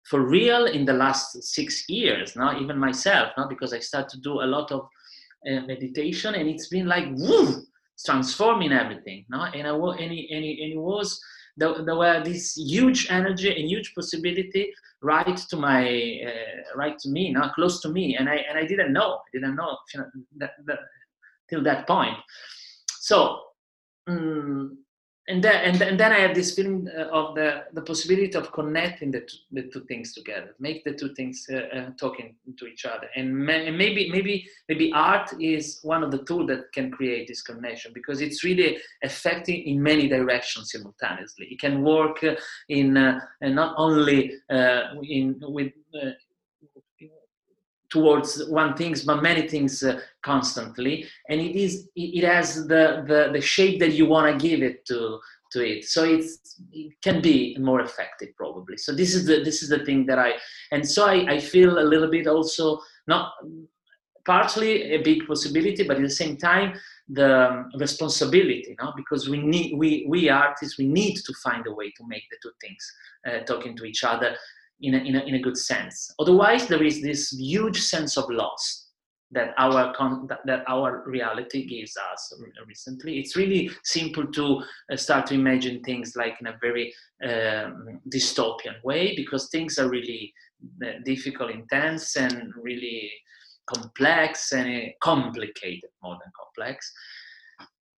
for 0.09 0.27
real 0.27 0.65
in 0.65 0.83
the 0.83 0.93
last 0.93 1.43
six 1.43 1.87
years 1.87 2.35
now 2.35 2.59
even 2.59 2.77
myself 2.79 3.29
now 3.37 3.47
because 3.47 3.71
i 3.71 3.79
started 3.79 4.09
to 4.09 4.19
do 4.21 4.41
a 4.41 4.47
lot 4.55 4.71
of 4.71 4.81
uh, 5.47 5.61
meditation 5.67 6.33
and 6.33 6.49
it's 6.49 6.69
been 6.69 6.87
like 6.87 7.05
woo, 7.11 7.61
transforming 8.05 8.71
everything 8.71 9.25
no? 9.29 9.43
And, 9.43 9.67
I, 9.67 9.71
and, 9.71 10.11
it, 10.11 10.27
and, 10.31 10.45
it, 10.45 10.59
and 10.61 10.73
it 10.73 10.79
was 10.79 11.19
there, 11.55 11.83
there 11.83 11.95
were 11.95 12.23
this 12.23 12.55
huge 12.55 13.07
energy 13.09 13.49
and 13.49 13.67
huge 13.67 13.93
possibility 13.95 14.71
right 15.01 15.37
to 15.37 15.55
my 15.55 16.19
uh, 16.27 16.77
right 16.77 16.97
to 16.99 17.09
me 17.09 17.31
not 17.31 17.53
close 17.53 17.81
to 17.81 17.89
me 17.89 18.15
and 18.15 18.27
i 18.27 18.35
and 18.35 18.57
i 18.57 18.65
didn't 18.65 18.93
know 18.93 19.15
i 19.15 19.29
didn't 19.31 19.55
know 19.55 19.77
that, 20.37 20.51
that, 20.65 20.79
till 21.49 21.63
that 21.63 21.87
point. 21.87 22.15
So 22.99 23.39
um, 24.07 24.77
and 25.29 25.43
then 25.43 25.55
and, 25.65 25.81
and 25.81 25.99
then 25.99 26.11
I 26.13 26.19
have 26.19 26.33
this 26.33 26.55
feeling 26.55 26.87
uh, 26.97 27.07
of 27.11 27.35
the 27.35 27.65
the 27.73 27.81
possibility 27.81 28.33
of 28.35 28.51
connecting 28.53 29.11
the 29.11 29.21
two, 29.21 29.37
the 29.51 29.63
two 29.63 29.83
things 29.85 30.13
together, 30.13 30.55
make 30.59 30.85
the 30.85 30.93
two 30.93 31.13
things 31.15 31.45
uh, 31.51 31.77
uh, 31.77 31.89
talking 31.99 32.35
to 32.57 32.65
each 32.65 32.85
other, 32.85 33.07
and, 33.15 33.49
and 33.49 33.77
maybe 33.77 34.09
maybe 34.09 34.47
maybe 34.69 34.91
art 34.93 35.29
is 35.41 35.79
one 35.83 36.01
of 36.03 36.11
the 36.11 36.23
tools 36.23 36.47
that 36.47 36.71
can 36.71 36.91
create 36.91 37.27
this 37.27 37.41
connection 37.41 37.91
because 37.93 38.21
it's 38.21 38.43
really 38.43 38.77
affecting 39.03 39.63
in 39.63 39.83
many 39.83 40.07
directions 40.07 40.71
simultaneously. 40.71 41.47
It 41.51 41.59
can 41.59 41.83
work 41.83 42.23
uh, 42.23 42.35
in 42.69 42.95
uh, 42.95 43.19
not 43.41 43.75
only 43.77 44.33
uh, 44.49 44.93
in 45.03 45.35
with 45.41 45.73
towards 47.89 48.45
one 48.47 48.75
things 48.75 49.03
but 49.03 49.21
many 49.21 49.47
things 49.47 49.83
uh, 49.83 49.99
constantly. 50.21 51.05
And 51.29 51.39
it 51.39 51.55
is 51.55 51.89
it 51.95 52.23
has 52.23 52.67
the, 52.67 53.03
the 53.07 53.29
the 53.33 53.41
shape 53.41 53.79
that 53.79 53.93
you 53.93 54.05
want 54.05 54.27
to 54.39 54.47
give 54.47 54.61
it 54.61 54.85
to 54.87 55.19
to 55.53 55.65
it. 55.65 55.85
So 55.85 56.03
it's 56.03 56.61
it 56.71 56.93
can 57.01 57.21
be 57.21 57.57
more 57.59 57.81
effective 57.81 58.29
probably. 58.35 58.77
So 58.77 58.93
this 58.93 59.15
is 59.15 59.25
the 59.25 59.43
this 59.43 59.63
is 59.63 59.69
the 59.69 59.85
thing 59.85 60.05
that 60.07 60.19
i 60.19 60.33
and 60.71 60.87
so 60.87 61.05
i, 61.05 61.15
I 61.35 61.39
feel 61.39 61.79
a 61.79 61.89
little 61.93 62.09
bit 62.09 62.27
also 62.27 62.79
not 63.07 63.33
partly 64.25 64.93
a 64.93 64.97
big 65.01 65.25
possibility 65.25 65.83
but 65.87 65.97
at 65.97 66.03
the 66.03 66.09
same 66.09 66.35
time 66.35 66.73
the 67.07 67.63
responsibility 67.79 68.75
no? 68.81 68.93
Because 68.95 69.29
we 69.29 69.39
need 69.41 69.77
we 69.77 70.05
we 70.09 70.29
artists 70.29 70.77
we 70.77 70.87
need 70.87 71.15
to 71.15 71.33
find 71.45 71.65
a 71.67 71.71
way 71.71 71.89
to 71.91 72.03
make 72.07 72.23
the 72.29 72.37
two 72.43 72.51
things 72.61 72.83
uh, 73.27 73.39
talking 73.45 73.75
to 73.77 73.85
each 73.85 74.03
other 74.03 74.35
in 74.81 74.95
a, 74.95 74.97
in 74.97 75.15
a, 75.15 75.19
in 75.21 75.35
a 75.35 75.41
good 75.41 75.57
sense. 75.57 76.13
Otherwise, 76.19 76.67
there 76.67 76.83
is 76.83 77.01
this 77.01 77.31
huge 77.31 77.81
sense 77.81 78.17
of 78.17 78.29
loss 78.29 78.85
that 79.31 79.53
our 79.57 79.93
con- 79.93 80.27
that 80.45 80.63
our 80.69 81.03
reality 81.05 81.65
gives 81.65 81.97
us 82.13 82.33
recently. 82.65 83.19
It's 83.19 83.35
really 83.35 83.69
simple 83.83 84.25
to 84.27 84.63
uh, 84.91 84.95
start 84.95 85.27
to 85.27 85.33
imagine 85.33 85.81
things 85.83 86.13
like 86.15 86.37
in 86.39 86.47
a 86.47 86.57
very 86.61 86.93
um, 87.23 87.99
dystopian 88.13 88.81
way 88.83 89.15
because 89.15 89.49
things 89.49 89.77
are 89.79 89.89
really 89.89 90.33
uh, 90.81 90.99
difficult, 91.03 91.51
intense, 91.51 92.15
and 92.15 92.53
really 92.61 93.11
complex 93.65 94.53
and 94.53 94.91
complicated 95.01 95.89
more 96.01 96.17
than 96.21 96.31
complex 96.39 96.89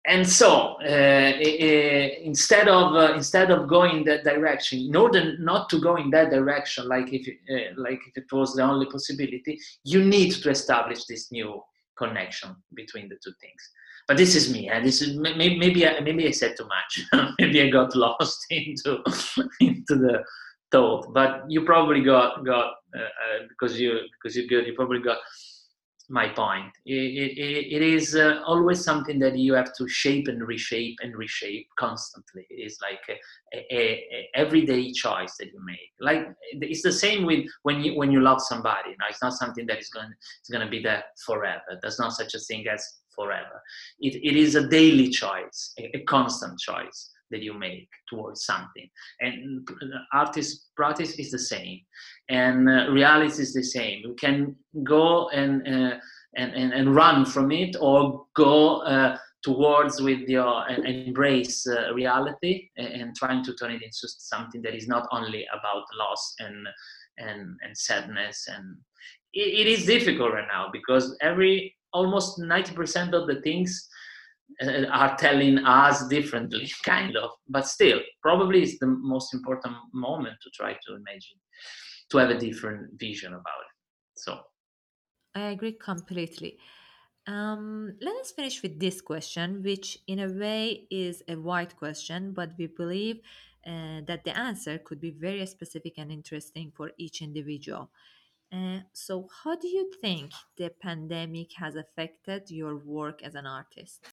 and 0.07 0.27
so 0.27 0.77
uh, 0.81 1.31
instead 2.21 2.67
of 2.67 2.95
uh, 2.95 3.13
instead 3.15 3.51
of 3.51 3.67
going 3.67 4.03
that 4.05 4.23
direction 4.23 4.79
in 4.79 4.95
order 4.95 5.37
not 5.39 5.69
to 5.69 5.79
go 5.79 5.97
in 5.97 6.09
that 6.09 6.29
direction 6.29 6.87
like 6.87 7.11
if 7.11 7.27
uh, 7.27 7.73
like 7.75 7.99
if 8.07 8.17
it 8.17 8.31
was 8.31 8.53
the 8.55 8.63
only 8.63 8.85
possibility 8.85 9.59
you 9.83 10.03
need 10.03 10.31
to 10.31 10.49
establish 10.49 11.05
this 11.05 11.31
new 11.31 11.61
connection 11.99 12.55
between 12.73 13.09
the 13.09 13.17
two 13.23 13.33
things. 13.41 13.61
But 14.07 14.17
this 14.17 14.35
is 14.35 14.51
me 14.51 14.69
and 14.69 14.83
this 14.83 15.01
is 15.03 15.17
maybe 15.17 15.59
maybe 15.59 15.87
I, 15.87 15.99
maybe 15.99 16.27
I 16.27 16.31
said 16.31 16.55
too 16.57 16.67
much. 16.77 16.91
Maybe 17.39 17.61
I 17.61 17.69
got 17.69 17.95
lost 17.95 18.39
into 18.49 19.03
into 19.59 19.95
the 20.05 20.23
thought. 20.71 21.13
But 21.13 21.43
you 21.47 21.61
probably 21.63 22.01
got 22.01 22.43
got 22.43 22.69
uh, 22.97 23.11
uh, 23.23 23.39
because 23.49 23.79
you 23.79 23.99
because 24.15 24.35
good 24.47 24.65
you 24.65 24.73
probably 24.73 25.01
got 25.09 25.19
my 26.09 26.27
point. 26.27 26.71
it, 26.85 27.37
it, 27.37 27.73
it 27.75 27.81
is 27.81 28.15
uh, 28.15 28.41
always 28.45 28.83
something 28.83 29.19
that 29.19 29.37
you 29.37 29.53
have 29.53 29.73
to 29.77 29.87
shape 29.87 30.27
and 30.27 30.45
reshape 30.47 30.97
and 31.01 31.15
reshape 31.15 31.67
constantly. 31.77 32.47
It 32.49 32.65
is 32.65 32.79
like 32.81 32.99
a, 33.09 33.57
a, 33.57 33.77
a, 33.77 34.29
everyday 34.33 34.91
choice 34.91 35.37
that 35.37 35.47
you 35.53 35.63
make. 35.63 35.91
Like 35.99 36.27
it's 36.53 36.81
the 36.81 36.91
same 36.91 37.25
with 37.25 37.45
when 37.63 37.83
you 37.83 37.95
when 37.95 38.11
you 38.11 38.21
love 38.21 38.41
somebody. 38.41 38.95
Now 38.99 39.05
it's 39.09 39.21
not 39.21 39.33
something 39.33 39.67
that 39.67 39.79
is 39.79 39.89
going 39.89 40.11
it's 40.39 40.49
going 40.49 40.65
to 40.65 40.71
be 40.71 40.81
there 40.81 41.03
forever. 41.25 41.61
There's 41.81 41.99
not 41.99 42.13
such 42.13 42.33
a 42.33 42.39
thing 42.39 42.67
as 42.67 42.83
forever. 43.15 43.61
It, 43.99 44.15
it 44.15 44.35
is 44.35 44.55
a 44.55 44.67
daily 44.67 45.09
choice, 45.09 45.73
a, 45.77 45.99
constant 46.07 46.59
choice 46.59 47.11
that 47.31 47.41
you 47.41 47.53
make 47.53 47.87
towards 48.09 48.45
something. 48.45 48.89
And 49.19 49.67
artist 50.13 50.69
practice 50.75 51.13
is 51.19 51.31
the 51.31 51.39
same, 51.39 51.81
and 52.29 52.69
uh, 52.69 52.89
reality 52.91 53.41
is 53.41 53.53
the 53.53 53.63
same. 53.63 54.01
You 54.03 54.15
can 54.19 54.55
go 54.83 55.29
and, 55.29 55.61
uh, 55.67 55.97
and, 56.35 56.53
and 56.53 56.73
and 56.73 56.95
run 56.95 57.25
from 57.25 57.51
it, 57.51 57.75
or 57.79 58.25
go 58.35 58.81
uh, 58.81 59.17
towards 59.43 60.01
with 60.01 60.27
your 60.27 60.67
and, 60.69 60.85
embrace 60.85 61.65
uh, 61.67 61.93
reality 61.93 62.69
and, 62.77 62.87
and, 62.87 63.15
trying 63.15 63.43
to 63.43 63.53
turn 63.55 63.71
it 63.71 63.81
into 63.81 64.07
something 64.07 64.61
that 64.61 64.75
is 64.75 64.87
not 64.87 65.07
only 65.11 65.45
about 65.57 65.83
loss 65.97 66.35
and 66.39 66.67
and 67.17 67.57
and 67.61 67.77
sadness. 67.77 68.47
And 68.47 68.77
it, 69.33 69.61
it 69.61 69.67
is 69.67 69.85
difficult 69.85 70.33
right 70.33 70.47
now 70.51 70.69
because 70.71 71.15
every 71.21 71.75
almost 71.93 72.39
90% 72.39 73.13
of 73.13 73.27
the 73.27 73.41
things 73.41 73.89
are 74.91 75.15
telling 75.17 75.59
us 75.59 76.07
differently, 76.07 76.69
kind 76.85 77.15
of. 77.17 77.31
But 77.47 77.67
still, 77.67 77.99
probably 78.21 78.63
it's 78.63 78.79
the 78.79 78.87
most 78.87 79.33
important 79.33 79.75
moment 79.93 80.37
to 80.43 80.49
try 80.51 80.73
to 80.73 80.95
imagine, 80.95 81.37
to 82.11 82.17
have 82.17 82.29
a 82.29 82.37
different 82.37 82.99
vision 82.99 83.33
about 83.33 83.43
it. 83.43 83.75
So, 84.17 84.39
I 85.35 85.51
agree 85.51 85.73
completely. 85.73 86.57
Um, 87.27 87.95
let 88.01 88.15
us 88.15 88.31
finish 88.31 88.63
with 88.63 88.79
this 88.79 89.01
question, 89.01 89.61
which 89.61 89.99
in 90.07 90.19
a 90.19 90.27
way 90.27 90.87
is 90.89 91.21
a 91.27 91.35
wide 91.35 91.75
question, 91.77 92.33
but 92.33 92.51
we 92.57 92.67
believe 92.67 93.19
uh, 93.67 94.01
that 94.07 94.23
the 94.23 94.35
answer 94.35 94.79
could 94.79 94.99
be 94.99 95.11
very 95.11 95.45
specific 95.45 95.93
and 95.97 96.11
interesting 96.11 96.71
for 96.75 96.91
each 96.97 97.21
individual. 97.21 97.91
Uh, 98.51 98.79
so, 98.93 99.27
how 99.43 99.55
do 99.55 99.67
you 99.67 99.91
think 100.01 100.31
the 100.57 100.71
pandemic 100.81 101.53
has 101.53 101.75
affected 101.75 102.49
your 102.49 102.77
work 102.77 103.21
as 103.21 103.35
an 103.35 103.45
artist? 103.45 104.07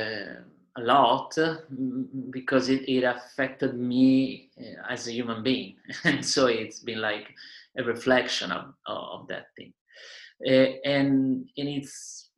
A 0.00 0.80
lot 0.80 1.32
mm, 1.32 2.06
because 2.30 2.68
it, 2.68 2.88
it 2.88 3.02
affected 3.02 3.74
me 3.76 4.50
uh, 4.60 4.92
as 4.92 5.08
a 5.08 5.12
human 5.12 5.42
being. 5.42 5.76
And 6.04 6.24
so 6.24 6.46
it's 6.46 6.80
been 6.80 7.00
like 7.00 7.34
a 7.76 7.82
reflection 7.82 8.52
of, 8.52 8.74
of 8.86 9.26
that 9.28 9.46
thing. 9.56 9.72
Uh, 10.46 10.78
and 10.84 11.48
and 11.56 11.68
it's 11.68 12.30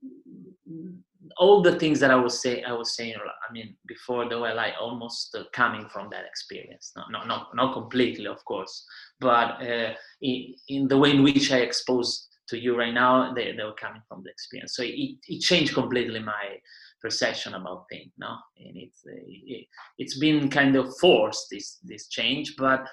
all 1.37 1.61
the 1.61 1.79
things 1.79 2.01
that 2.01 2.11
I 2.11 2.15
was 2.15 2.41
saying 2.41 2.65
I 2.65 2.73
was 2.73 2.97
saying 2.97 3.15
I 3.17 3.53
mean 3.53 3.77
before 3.87 4.27
they 4.27 4.37
were 4.37 4.55
like 4.55 4.73
almost 4.81 5.35
uh, 5.35 5.45
coming 5.53 5.87
from 5.89 6.09
that 6.11 6.25
experience. 6.25 6.93
Not 6.97 7.13
not 7.13 7.29
not, 7.29 7.55
not 7.55 7.75
completely 7.75 8.27
of 8.27 8.43
course 8.47 8.87
but 9.21 9.63
uh, 9.63 9.93
in, 10.23 10.55
in 10.69 10.89
the 10.89 10.97
way 10.97 11.11
in 11.11 11.23
which 11.23 11.53
I 11.53 11.59
expose 11.59 12.29
to 12.49 12.59
you 12.59 12.77
right 12.77 12.95
now 12.95 13.35
they, 13.35 13.53
they 13.53 13.65
were 13.65 13.75
coming 13.75 14.03
from 14.09 14.23
the 14.23 14.31
experience. 14.31 14.75
So 14.75 14.83
it, 14.83 15.17
it 15.29 15.41
changed 15.41 15.75
completely 15.75 16.21
my 16.21 16.57
perception 17.01 17.55
about 17.55 17.85
things 17.91 18.13
no 18.19 18.37
and 18.59 18.77
it's 18.77 19.03
uh, 19.07 19.25
it, 19.27 19.67
it's 19.99 20.19
been 20.19 20.49
kind 20.49 20.77
of 20.77 20.97
forced 20.99 21.47
this 21.51 21.79
this 21.83 22.09
change 22.09 22.55
but 22.57 22.87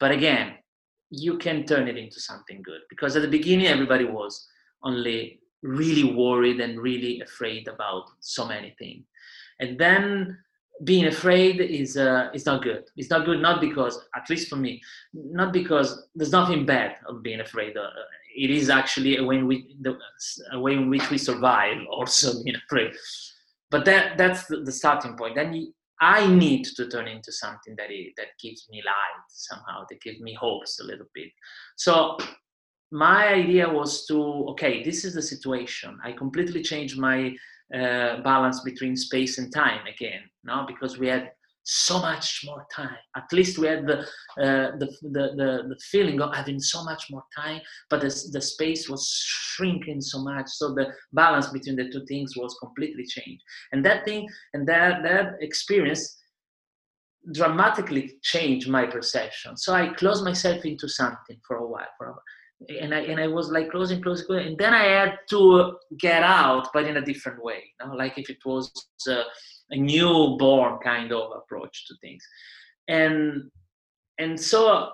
but 0.00 0.10
again 0.10 0.54
you 1.10 1.38
can 1.38 1.64
turn 1.64 1.88
it 1.88 1.96
into 1.96 2.20
something 2.20 2.60
good 2.62 2.80
because 2.88 3.14
at 3.16 3.22
the 3.22 3.28
beginning 3.28 3.66
everybody 3.66 4.04
was 4.04 4.46
only 4.82 5.40
really 5.62 6.12
worried 6.14 6.60
and 6.60 6.80
really 6.80 7.20
afraid 7.20 7.68
about 7.68 8.04
so 8.20 8.46
many 8.46 8.74
things 8.78 9.04
and 9.60 9.78
then 9.78 10.36
being 10.82 11.06
afraid 11.06 11.60
is 11.60 11.96
uh, 11.96 12.30
is 12.34 12.46
not 12.46 12.62
good. 12.62 12.84
It's 12.96 13.10
not 13.10 13.24
good 13.24 13.40
not 13.40 13.60
because, 13.60 13.98
at 14.16 14.28
least 14.28 14.48
for 14.48 14.56
me, 14.56 14.82
not 15.12 15.52
because 15.52 16.08
there's 16.14 16.32
nothing 16.32 16.66
bad 16.66 16.96
of 17.06 17.22
being 17.22 17.40
afraid. 17.40 17.76
Uh, 17.76 17.90
it 18.36 18.50
is 18.50 18.70
actually 18.70 19.18
a 19.18 19.24
way 19.24 19.36
in 19.36 19.46
which 19.46 19.64
a 20.52 20.58
way 20.58 20.72
in 20.72 20.90
which 20.90 21.08
we 21.10 21.18
survive. 21.18 21.76
Also 21.90 22.42
being 22.42 22.56
afraid, 22.56 22.92
but 23.74 23.84
that 23.84 24.16
that's 24.16 24.46
the, 24.46 24.58
the 24.58 24.70
starting 24.70 25.16
point. 25.16 25.34
Then 25.34 25.72
i 26.00 26.26
need 26.26 26.64
to 26.76 26.88
turn 26.88 27.08
into 27.08 27.32
something 27.32 27.74
that 27.76 27.88
that 28.18 28.30
gives 28.44 28.66
me 28.70 28.78
light 28.84 29.24
somehow 29.28 29.78
that 29.88 30.00
gives 30.00 30.20
me 30.20 30.32
hopes 30.34 30.78
a 30.80 30.84
little 30.84 31.10
bit. 31.12 31.30
So 31.76 32.16
my 32.92 33.22
idea 33.42 33.66
was 33.68 34.06
to 34.06 34.18
okay 34.52 34.84
this 34.84 35.04
is 35.04 35.12
the 35.14 35.26
situation. 35.34 35.98
I 36.04 36.12
completely 36.12 36.62
changed 36.62 36.96
my 36.98 37.18
uh, 37.74 38.22
balance 38.30 38.60
between 38.60 38.94
space 38.96 39.38
and 39.38 39.52
time 39.52 39.84
again 39.94 40.22
now 40.44 40.60
because 40.70 40.96
we 40.96 41.08
had 41.08 41.32
so 41.64 41.98
much 41.98 42.42
more 42.44 42.66
time. 42.74 42.96
At 43.16 43.32
least 43.32 43.58
we 43.58 43.66
had 43.66 43.86
the, 43.86 44.00
uh, 44.38 44.76
the, 44.78 44.86
the, 45.02 45.32
the, 45.34 45.62
the, 45.68 45.78
feeling 45.90 46.20
of 46.20 46.34
having 46.34 46.60
so 46.60 46.84
much 46.84 47.10
more 47.10 47.24
time, 47.34 47.60
but 47.88 48.02
the, 48.02 48.30
the 48.32 48.40
space 48.40 48.88
was 48.88 49.08
shrinking 49.26 50.02
so 50.02 50.22
much. 50.22 50.46
So 50.48 50.74
the 50.74 50.92
balance 51.14 51.48
between 51.48 51.76
the 51.76 51.90
two 51.90 52.04
things 52.06 52.36
was 52.36 52.56
completely 52.60 53.04
changed. 53.06 53.42
And 53.72 53.84
that 53.84 54.04
thing 54.04 54.28
and 54.52 54.68
that, 54.68 55.02
that 55.04 55.36
experience 55.40 56.18
dramatically 57.32 58.18
changed 58.22 58.68
my 58.68 58.84
perception. 58.84 59.56
So 59.56 59.72
I 59.72 59.88
closed 59.94 60.22
myself 60.22 60.64
into 60.66 60.88
something 60.88 61.38
for 61.46 61.56
a 61.56 61.66
while, 61.66 61.88
for 61.96 62.08
a 62.08 62.10
while. 62.10 62.22
And 62.80 62.94
I, 62.94 63.00
and 63.00 63.20
I 63.20 63.26
was 63.26 63.50
like 63.50 63.70
closing, 63.70 64.02
closing, 64.02 64.26
closing, 64.26 64.48
and 64.48 64.58
then 64.58 64.74
I 64.74 64.84
had 64.84 65.18
to 65.30 65.76
get 65.98 66.22
out, 66.22 66.68
but 66.72 66.84
in 66.84 66.98
a 66.98 67.04
different 67.04 67.42
way. 67.42 67.62
You 67.80 67.86
know? 67.86 67.94
Like 67.94 68.18
if 68.18 68.30
it 68.30 68.38
was 68.44 68.70
uh, 69.10 69.22
a 69.70 69.76
newborn 69.76 70.78
kind 70.82 71.12
of 71.12 71.32
approach 71.36 71.86
to 71.86 71.94
things. 72.00 72.26
And 72.88 73.50
and 74.18 74.38
so 74.38 74.92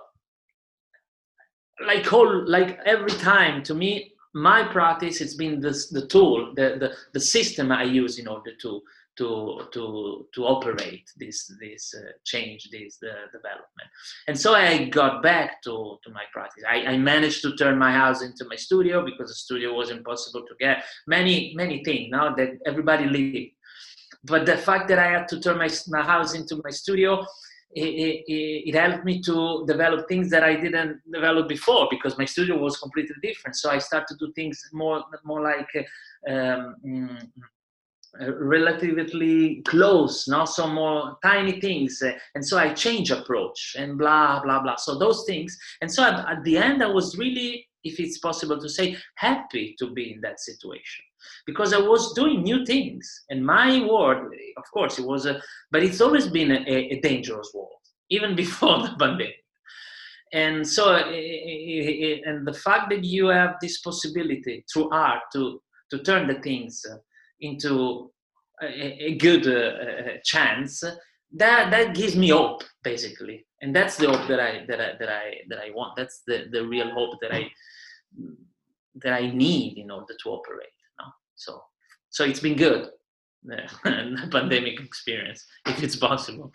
like 1.85 2.11
all 2.13 2.47
like 2.47 2.79
every 2.85 3.11
time 3.11 3.63
to 3.63 3.73
me 3.73 4.13
my 4.33 4.63
practice 4.63 5.19
it's 5.19 5.33
been 5.33 5.59
this 5.59 5.89
the 5.89 6.05
tool 6.07 6.53
the, 6.55 6.77
the 6.79 6.95
the 7.13 7.19
system 7.19 7.71
i 7.71 7.83
use 7.83 8.17
in 8.19 8.27
order 8.27 8.51
to 8.61 8.81
to 9.17 9.61
to 9.73 10.27
to 10.33 10.45
operate 10.45 11.11
this 11.17 11.51
this 11.59 11.93
uh, 11.93 12.11
change 12.23 12.69
this 12.71 12.97
uh, 13.03 13.27
development. 13.31 13.89
And 14.27 14.39
so 14.39 14.53
i 14.53 14.85
got 14.85 15.21
back 15.21 15.61
to 15.63 15.97
to 16.03 16.09
my 16.11 16.23
practice. 16.31 16.63
I, 16.67 16.77
I 16.85 16.97
managed 16.97 17.41
to 17.43 17.55
turn 17.55 17.77
my 17.77 17.91
house 17.91 18.21
into 18.21 18.45
my 18.45 18.55
studio 18.55 19.03
because 19.03 19.29
the 19.29 19.35
studio 19.35 19.73
was 19.73 19.89
impossible 19.89 20.41
to 20.41 20.55
get. 20.59 20.83
Many 21.07 21.53
many 21.55 21.83
things. 21.83 22.09
Now 22.09 22.33
that 22.35 22.51
everybody 22.65 23.05
lived 23.05 23.51
but 24.23 24.45
the 24.45 24.57
fact 24.57 24.87
that 24.87 24.99
i 24.99 25.07
had 25.07 25.27
to 25.27 25.39
turn 25.39 25.57
my, 25.57 25.69
my 25.87 26.01
house 26.01 26.35
into 26.35 26.61
my 26.63 26.69
studio 26.69 27.25
it, 27.73 28.25
it, 28.27 28.69
it, 28.69 28.75
helped 28.75 29.05
me 29.05 29.21
to 29.21 29.63
develop 29.65 30.07
things 30.07 30.29
that 30.29 30.43
I 30.43 30.55
didn't 30.55 30.99
develop 31.11 31.47
before 31.47 31.87
because 31.89 32.17
my 32.17 32.25
studio 32.25 32.57
was 32.57 32.77
completely 32.77 33.15
different. 33.23 33.55
So 33.55 33.69
I 33.69 33.77
started 33.77 34.07
to 34.09 34.25
do 34.25 34.33
things 34.33 34.61
more, 34.73 35.03
more 35.23 35.41
like 35.41 35.69
um, 36.29 36.75
mm, 36.85 37.29
relatively 38.19 39.61
close, 39.61 40.27
not 40.27 40.45
so 40.45 40.67
more 40.67 41.17
tiny 41.23 41.61
things. 41.61 42.03
And 42.35 42.45
so 42.45 42.57
I 42.57 42.73
change 42.73 43.09
approach 43.09 43.75
and 43.77 43.97
blah, 43.97 44.41
blah, 44.41 44.61
blah. 44.61 44.75
So 44.75 44.97
those 44.97 45.23
things. 45.25 45.57
And 45.81 45.91
so 45.91 46.03
at, 46.03 46.27
at 46.29 46.43
the 46.43 46.57
end, 46.57 46.83
I 46.83 46.87
was 46.87 47.17
really, 47.17 47.67
if 47.83 47.99
it's 47.99 48.17
possible 48.17 48.59
to 48.59 48.69
say, 48.69 48.97
happy 49.15 49.75
to 49.79 49.91
be 49.91 50.13
in 50.13 50.21
that 50.21 50.39
situation 50.41 51.05
because 51.45 51.73
I 51.73 51.79
was 51.79 52.13
doing 52.13 52.43
new 52.43 52.65
things. 52.65 53.23
And 53.29 53.45
my 53.45 53.85
world, 53.85 54.33
of 54.57 54.63
course, 54.73 54.99
it 54.99 55.05
was 55.05 55.25
a, 55.25 55.41
but 55.71 55.83
it's 55.83 56.01
always 56.01 56.27
been 56.27 56.51
a, 56.51 56.63
a 56.67 56.99
dangerous 57.01 57.51
world, 57.53 57.81
even 58.09 58.35
before 58.43 58.81
the 58.81 58.95
pandemic. 58.99 59.35
And 60.33 60.67
so, 60.67 60.95
eh, 60.95 61.11
eh, 61.11 62.05
eh, 62.05 62.17
and 62.25 62.47
the 62.47 62.53
fact 62.53 62.89
that 62.89 63.03
you 63.03 63.27
have 63.27 63.55
this 63.61 63.81
possibility 63.81 64.63
through 64.71 64.89
art 64.91 65.23
to 65.33 65.61
to 65.89 65.99
turn 66.03 66.25
the 66.25 66.35
things 66.35 66.85
into 67.41 68.11
a, 68.61 69.05
a 69.09 69.15
good 69.15 69.45
uh, 69.45 70.17
chance, 70.23 70.81
that 71.33 71.71
that 71.71 71.95
gives 71.95 72.15
me 72.15 72.29
hope, 72.29 72.63
basically, 72.81 73.45
and 73.61 73.75
that's 73.75 73.97
the 73.97 74.07
hope 74.07 74.27
that 74.29 74.39
I 74.39 74.65
that 74.67 74.79
I 74.79 74.93
that 74.99 75.09
I 75.09 75.33
that 75.49 75.59
I 75.59 75.71
want. 75.71 75.97
That's 75.97 76.21
the 76.25 76.45
the 76.51 76.65
real 76.65 76.91
hope 76.91 77.19
that 77.21 77.33
I 77.33 77.51
that 79.03 79.13
I 79.13 79.31
need 79.31 79.77
in 79.77 79.91
order 79.91 80.13
to 80.23 80.29
operate. 80.29 80.69
So, 81.41 81.63
so 82.09 82.23
it's 82.23 82.39
been 82.39 82.55
good, 82.55 82.89
the 83.43 83.57
pandemic 84.31 84.79
experience, 84.79 85.43
if 85.65 85.81
it's 85.81 85.95
possible. 85.95 86.53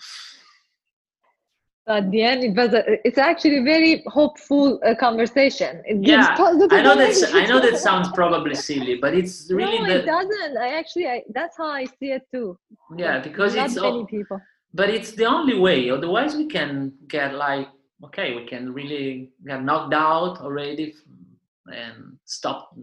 At 1.88 2.10
the 2.10 2.22
end, 2.22 2.44
it 2.44 2.54
was 2.56 2.72
a, 2.72 2.82
it's 3.06 3.18
actually 3.18 3.58
a 3.58 3.62
very 3.62 4.04
hopeful 4.06 4.80
uh, 4.84 4.94
conversation. 4.94 5.82
It 5.84 6.04
yeah, 6.04 6.34
I 6.38 6.82
know 6.82 6.96
that 6.96 7.30
I 7.34 7.46
know 7.46 7.60
that 7.60 7.78
sounds 7.78 8.08
probably 8.12 8.56
silly, 8.56 8.96
but 8.96 9.14
it's 9.14 9.50
really 9.52 9.78
no, 9.78 9.86
the, 9.86 10.02
it 10.02 10.06
doesn't. 10.06 10.56
I 10.56 10.68
actually 10.80 11.06
I, 11.06 11.22
that's 11.32 11.56
how 11.56 11.70
I 11.70 11.84
see 11.84 12.10
it 12.18 12.22
too. 12.32 12.58
Yeah, 12.96 13.20
because 13.20 13.54
Not 13.54 13.66
it's 13.66 13.80
many 13.80 14.04
people. 14.06 14.40
But 14.74 14.90
it's 14.90 15.12
the 15.12 15.26
only 15.26 15.58
way. 15.58 15.90
Otherwise, 15.90 16.34
we 16.34 16.46
can 16.46 16.92
get 17.06 17.34
like 17.34 17.68
okay, 18.06 18.34
we 18.34 18.44
can 18.46 18.72
really 18.72 19.30
get 19.46 19.62
knocked 19.62 19.94
out 19.94 20.40
already 20.40 20.94
and 21.72 22.18
stop 22.24 22.74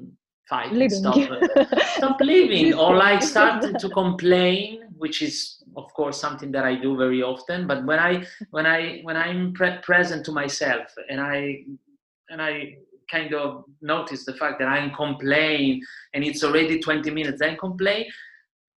fight 0.54 0.72
living. 0.72 0.90
stop 0.90 1.18
uh, 1.32 1.80
stop 1.98 2.18
living 2.22 2.74
or 2.84 2.96
like 2.96 3.22
start 3.34 3.58
to 3.84 3.90
complain 3.90 4.84
which 5.04 5.22
is 5.28 5.36
of 5.82 5.88
course 5.98 6.18
something 6.26 6.52
that 6.56 6.66
i 6.72 6.76
do 6.86 6.92
very 7.06 7.22
often. 7.32 7.68
But 7.72 7.80
when 7.90 8.00
i 8.10 8.12
when 8.56 8.66
i 8.66 8.80
when 9.08 9.18
i'm 9.26 9.42
pre- 9.58 9.80
present 9.90 10.22
to 10.28 10.32
myself 10.42 10.86
and 11.10 11.20
i 11.20 11.38
and 12.32 12.40
i 12.50 12.54
kind 13.12 13.34
of 13.34 13.48
notice 13.94 14.22
the 14.30 14.36
fact 14.42 14.56
that 14.60 14.70
i 14.76 14.80
complain 15.04 15.82
and 16.14 16.24
it's 16.24 16.44
already 16.48 16.76
20 16.80 17.12
minutes 17.12 17.42
i 17.42 17.54
complain 17.56 18.06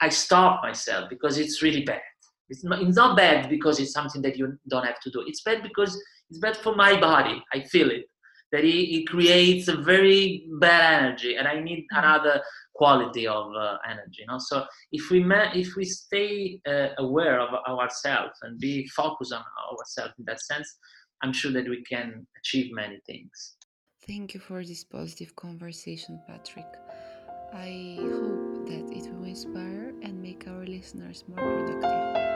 i 0.01 0.09
stop 0.25 0.55
myself 0.69 1.09
because 1.09 1.39
it's 1.43 1.63
really 1.63 1.85
bad. 1.93 2.07
It's 2.49 2.63
not, 2.69 2.81
it's 2.83 2.97
not 2.97 3.17
bad 3.17 3.49
because 3.57 3.81
it's 3.81 3.95
something 3.99 4.23
that 4.23 4.37
you 4.39 4.57
don't 4.73 4.87
have 4.91 5.01
to 5.05 5.11
do. 5.11 5.25
It's 5.27 5.43
bad 5.43 5.65
because 5.69 5.93
it's 6.29 6.39
bad 6.39 6.57
for 6.57 6.75
my 6.77 6.93
body. 7.09 7.37
I 7.53 7.59
feel 7.73 7.89
it 7.91 8.05
that 8.53 8.65
it, 8.65 8.89
it 8.97 9.09
creates 9.09 9.69
a 9.69 9.77
very 9.77 10.47
bad 10.61 11.03
energy 11.03 11.37
and 11.37 11.47
i 11.49 11.59
need 11.61 11.81
mm-hmm. 11.81 11.99
another 11.99 12.43
quality 12.75 13.27
of 13.27 13.47
uh, 13.55 13.79
energy 13.89 14.21
you 14.21 14.27
know? 14.27 14.39
So 14.39 14.65
if 14.93 15.11
we 15.11 15.23
ma- 15.23 15.53
if 15.55 15.77
we 15.77 15.85
stay 15.85 16.61
uh, 16.69 16.89
aware 16.99 17.41
of 17.41 17.51
ourselves 17.67 18.39
and 18.43 18.59
be 18.59 18.87
focused 18.89 19.33
on 19.33 19.43
ourselves 19.71 20.15
in 20.19 20.25
that 20.27 20.41
sense 20.41 20.79
i'm 21.23 21.33
sure 21.33 21.53
that 21.53 21.69
we 21.69 21.83
can 21.83 22.27
achieve 22.39 22.73
many 22.73 23.01
things. 23.07 23.57
Thank 24.07 24.35
you 24.35 24.41
for 24.41 24.65
this 24.65 24.85
positive 24.85 25.35
conversation 25.35 26.21
patrick. 26.29 26.67
I 27.53 27.97
hope 28.01 28.67
that 28.67 28.93
it 28.93 29.13
will 29.13 29.25
inspire 29.25 29.95
and 30.03 30.23
make 30.23 30.47
our 30.47 30.65
listeners 30.65 31.25
more 31.27 31.39
productive 31.39 32.36